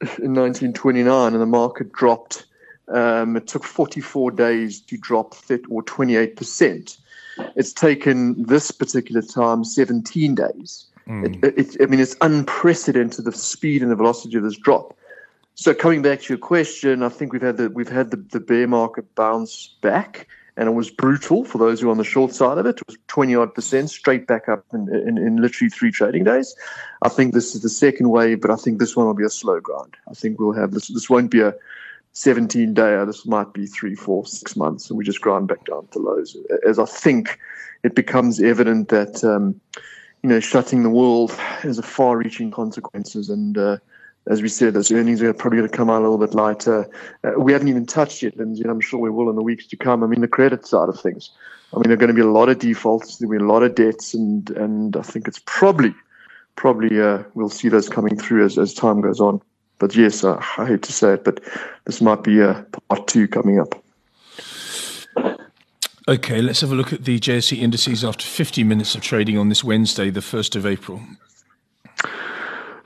in 0.00 0.34
1929, 0.34 1.32
and 1.32 1.42
the 1.42 1.46
market 1.46 1.92
dropped. 1.92 2.46
Um, 2.88 3.36
it 3.36 3.46
took 3.46 3.64
44 3.64 4.30
days 4.30 4.80
to 4.80 4.96
drop 4.96 5.34
30 5.34 5.64
or 5.68 5.82
28 5.82 6.36
percent. 6.36 6.96
It's 7.56 7.72
taken 7.72 8.42
this 8.42 8.70
particular 8.70 9.22
time 9.22 9.64
17 9.64 10.34
days. 10.34 10.86
Mm. 11.08 11.44
It, 11.44 11.58
it, 11.58 11.82
I 11.82 11.86
mean, 11.86 12.00
it's 12.00 12.16
unprecedented 12.20 13.24
the 13.24 13.32
speed 13.32 13.82
and 13.82 13.90
the 13.90 13.96
velocity 13.96 14.36
of 14.36 14.42
this 14.42 14.56
drop. 14.56 14.96
So 15.54 15.74
coming 15.74 16.02
back 16.02 16.20
to 16.22 16.28
your 16.28 16.38
question, 16.38 17.02
I 17.02 17.08
think 17.08 17.32
we've 17.32 17.42
had 17.42 17.56
the 17.56 17.68
we've 17.70 17.88
had 17.88 18.12
the, 18.12 18.16
the 18.16 18.38
bear 18.38 18.68
market 18.68 19.12
bounce 19.16 19.74
back, 19.80 20.28
and 20.56 20.68
it 20.68 20.72
was 20.72 20.88
brutal 20.88 21.44
for 21.44 21.58
those 21.58 21.80
who 21.80 21.88
are 21.88 21.90
on 21.90 21.98
the 21.98 22.04
short 22.04 22.32
side 22.32 22.58
of 22.58 22.66
it. 22.66 22.76
It 22.76 22.86
was 22.86 22.96
twenty 23.08 23.34
odd 23.34 23.54
percent 23.54 23.90
straight 23.90 24.28
back 24.28 24.48
up 24.48 24.64
in, 24.72 24.88
in, 24.94 25.18
in 25.18 25.42
literally 25.42 25.68
three 25.68 25.90
trading 25.90 26.22
days. 26.22 26.54
I 27.02 27.08
think 27.08 27.34
this 27.34 27.56
is 27.56 27.62
the 27.62 27.68
second 27.68 28.10
wave, 28.10 28.40
but 28.40 28.52
I 28.52 28.56
think 28.56 28.78
this 28.78 28.94
one 28.94 29.06
will 29.06 29.14
be 29.14 29.24
a 29.24 29.30
slow 29.30 29.58
grind. 29.58 29.96
I 30.08 30.14
think 30.14 30.38
we'll 30.38 30.52
have 30.52 30.70
this. 30.70 30.88
This 30.88 31.10
won't 31.10 31.32
be 31.32 31.40
a 31.40 31.52
17 32.12 32.74
day. 32.74 33.04
This 33.06 33.26
might 33.26 33.52
be 33.52 33.66
three, 33.66 33.94
four, 33.94 34.26
six 34.26 34.56
months, 34.56 34.88
and 34.88 34.98
we 34.98 35.04
just 35.04 35.20
grind 35.20 35.48
back 35.48 35.64
down 35.64 35.86
to 35.88 35.98
lows. 35.98 36.36
As 36.66 36.78
I 36.78 36.84
think 36.84 37.38
it 37.84 37.94
becomes 37.94 38.40
evident 38.40 38.88
that 38.88 39.22
um, 39.22 39.60
you 40.22 40.28
know, 40.28 40.40
shutting 40.40 40.82
the 40.82 40.90
world 40.90 41.32
has 41.32 41.78
a 41.78 41.82
far-reaching 41.82 42.50
consequences. 42.50 43.30
And 43.30 43.56
uh, 43.56 43.78
as 44.26 44.42
we 44.42 44.48
said, 44.48 44.74
those 44.74 44.90
earnings 44.90 45.22
are 45.22 45.32
probably 45.32 45.58
going 45.58 45.70
to 45.70 45.76
come 45.76 45.90
out 45.90 46.00
a 46.00 46.08
little 46.08 46.18
bit 46.18 46.34
lighter. 46.34 46.88
Uh, 47.24 47.38
we 47.38 47.52
haven't 47.52 47.68
even 47.68 47.86
touched 47.86 48.22
yet, 48.22 48.36
Lindsay, 48.36 48.62
and 48.62 48.70
I'm 48.70 48.80
sure 48.80 48.98
we 48.98 49.10
will 49.10 49.30
in 49.30 49.36
the 49.36 49.42
weeks 49.42 49.66
to 49.68 49.76
come. 49.76 50.02
I 50.02 50.06
mean, 50.06 50.20
the 50.20 50.28
credit 50.28 50.66
side 50.66 50.88
of 50.88 51.00
things. 51.00 51.30
I 51.72 51.76
mean, 51.76 51.84
there 51.84 51.92
are 51.92 51.96
going 51.96 52.08
to 52.08 52.14
be 52.14 52.20
a 52.20 52.26
lot 52.26 52.48
of 52.48 52.58
defaults. 52.58 53.16
There'll 53.16 53.30
be 53.30 53.42
a 53.42 53.46
lot 53.46 53.62
of 53.62 53.74
debts, 53.74 54.14
and 54.14 54.48
and 54.50 54.96
I 54.96 55.02
think 55.02 55.28
it's 55.28 55.40
probably, 55.44 55.94
probably 56.56 57.00
uh, 57.00 57.22
we'll 57.34 57.50
see 57.50 57.68
those 57.68 57.88
coming 57.88 58.16
through 58.16 58.44
as, 58.44 58.58
as 58.58 58.74
time 58.74 59.00
goes 59.00 59.20
on. 59.20 59.40
But 59.78 59.94
yes, 59.94 60.24
I, 60.24 60.44
I 60.58 60.66
hate 60.66 60.82
to 60.82 60.92
say 60.92 61.14
it, 61.14 61.24
but 61.24 61.40
this 61.84 62.00
might 62.00 62.22
be 62.22 62.40
a 62.40 62.66
part 62.88 63.06
two 63.06 63.28
coming 63.28 63.60
up. 63.60 63.82
Okay, 66.08 66.40
let's 66.40 66.62
have 66.62 66.72
a 66.72 66.74
look 66.74 66.92
at 66.92 67.04
the 67.04 67.20
JSE 67.20 67.58
indices 67.58 68.02
after 68.02 68.24
50 68.24 68.64
minutes 68.64 68.94
of 68.94 69.02
trading 69.02 69.36
on 69.36 69.50
this 69.50 69.62
Wednesday, 69.62 70.08
the 70.08 70.20
1st 70.20 70.56
of 70.56 70.64
April. 70.64 71.02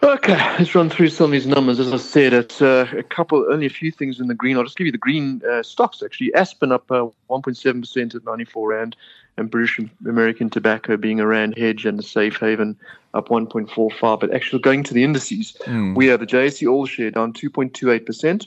Okay, 0.02 0.34
let's 0.58 0.74
run 0.74 0.90
through 0.90 1.08
some 1.08 1.26
of 1.26 1.30
these 1.30 1.46
numbers. 1.46 1.78
As 1.78 1.92
I 1.92 1.96
said, 1.96 2.32
it's 2.32 2.60
uh, 2.60 2.86
a 2.96 3.04
couple, 3.04 3.46
only 3.52 3.66
a 3.66 3.70
few 3.70 3.92
things 3.92 4.18
in 4.18 4.26
the 4.26 4.34
green. 4.34 4.56
I'll 4.56 4.64
just 4.64 4.76
give 4.76 4.86
you 4.86 4.92
the 4.92 4.98
green 4.98 5.40
uh, 5.48 5.62
stocks 5.62 6.02
actually. 6.02 6.34
Aspen 6.34 6.72
up 6.72 6.90
uh, 6.90 7.06
1.7% 7.30 8.14
at 8.14 8.24
94 8.24 8.68
Rand, 8.68 8.96
and 9.36 9.50
British 9.50 9.80
American 10.06 10.50
Tobacco 10.50 10.96
being 10.96 11.20
a 11.20 11.26
Rand 11.26 11.56
hedge 11.56 11.86
and 11.86 11.98
a 11.98 12.02
safe 12.02 12.36
haven 12.36 12.76
up 13.14 13.28
1.45. 13.28 14.20
But 14.20 14.34
actually, 14.34 14.60
going 14.60 14.82
to 14.84 14.94
the 14.94 15.04
indices, 15.04 15.56
mm. 15.64 15.94
we 15.94 16.06
have 16.08 16.20
the 16.20 16.26
JSE 16.26 16.70
All 16.70 16.86
Share 16.86 17.10
down 17.10 17.32
2.28% 17.32 18.46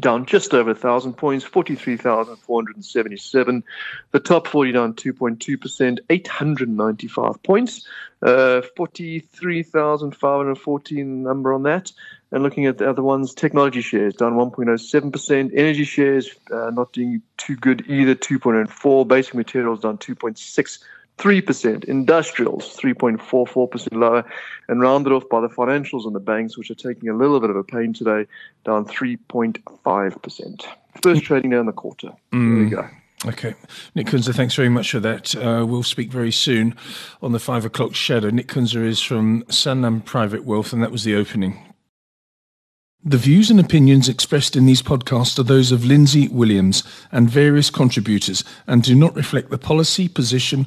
down 0.00 0.26
just 0.26 0.52
over 0.54 0.70
1,000 0.70 1.12
points, 1.14 1.44
43,477. 1.44 3.64
The 4.10 4.20
top 4.20 4.46
40 4.46 4.72
down 4.72 4.92
2.2%, 4.94 5.98
895 6.10 7.42
points, 7.42 7.86
uh, 8.22 8.60
43,514 8.76 11.22
number 11.22 11.52
on 11.52 11.62
that. 11.64 11.92
And 12.30 12.42
looking 12.42 12.64
at 12.66 12.78
the 12.78 12.90
other 12.90 13.02
ones, 13.02 13.34
technology 13.34 13.80
shares 13.80 14.14
down 14.14 14.34
1.07%, 14.34 15.50
energy 15.54 15.84
shares 15.84 16.30
uh, 16.50 16.70
not 16.70 16.92
doing 16.92 17.22
too 17.36 17.56
good 17.56 17.84
either, 17.88 18.14
2.04, 18.14 19.06
basic 19.06 19.34
materials 19.34 19.80
down 19.80 19.98
2.6 19.98 20.78
3%, 21.18 21.84
industrials 21.84 22.76
3.44% 22.76 23.88
lower, 23.92 24.24
and 24.68 24.80
rounded 24.80 25.12
off 25.12 25.28
by 25.28 25.40
the 25.40 25.48
financials 25.48 26.06
and 26.06 26.14
the 26.14 26.20
banks, 26.20 26.58
which 26.58 26.70
are 26.70 26.74
taking 26.74 27.08
a 27.08 27.14
little 27.14 27.40
bit 27.40 27.50
of 27.50 27.56
a 27.56 27.64
pain 27.64 27.92
today, 27.92 28.26
down 28.64 28.84
3.5%. 28.84 30.64
First 31.02 31.22
trading 31.22 31.50
down 31.50 31.66
the 31.66 31.72
quarter. 31.72 32.12
Mm. 32.32 32.54
There 32.54 32.64
we 32.64 32.70
go. 32.70 32.88
Okay. 33.26 33.54
Nick 33.94 34.08
Kunze, 34.08 34.34
thanks 34.34 34.54
very 34.54 34.68
much 34.68 34.90
for 34.90 35.00
that. 35.00 35.34
Uh, 35.34 35.64
we'll 35.66 35.82
speak 35.82 36.10
very 36.10 36.32
soon 36.32 36.74
on 37.22 37.32
the 37.32 37.38
five 37.38 37.64
o'clock 37.64 37.94
shadow. 37.94 38.28
Nick 38.28 38.48
Kunze 38.48 38.76
is 38.76 39.00
from 39.00 39.44
Sanlam 39.44 40.04
Private 40.04 40.44
Wealth, 40.44 40.72
and 40.72 40.82
that 40.82 40.92
was 40.92 41.04
the 41.04 41.14
opening. 41.14 41.58
The 43.06 43.18
views 43.18 43.50
and 43.50 43.60
opinions 43.60 44.08
expressed 44.08 44.56
in 44.56 44.64
these 44.64 44.80
podcasts 44.80 45.38
are 45.38 45.42
those 45.42 45.72
of 45.72 45.84
Lindsay 45.84 46.26
Williams 46.28 46.82
and 47.12 47.28
various 47.28 47.68
contributors 47.68 48.44
and 48.66 48.82
do 48.82 48.94
not 48.94 49.14
reflect 49.14 49.50
the 49.50 49.58
policy, 49.58 50.08
position, 50.08 50.66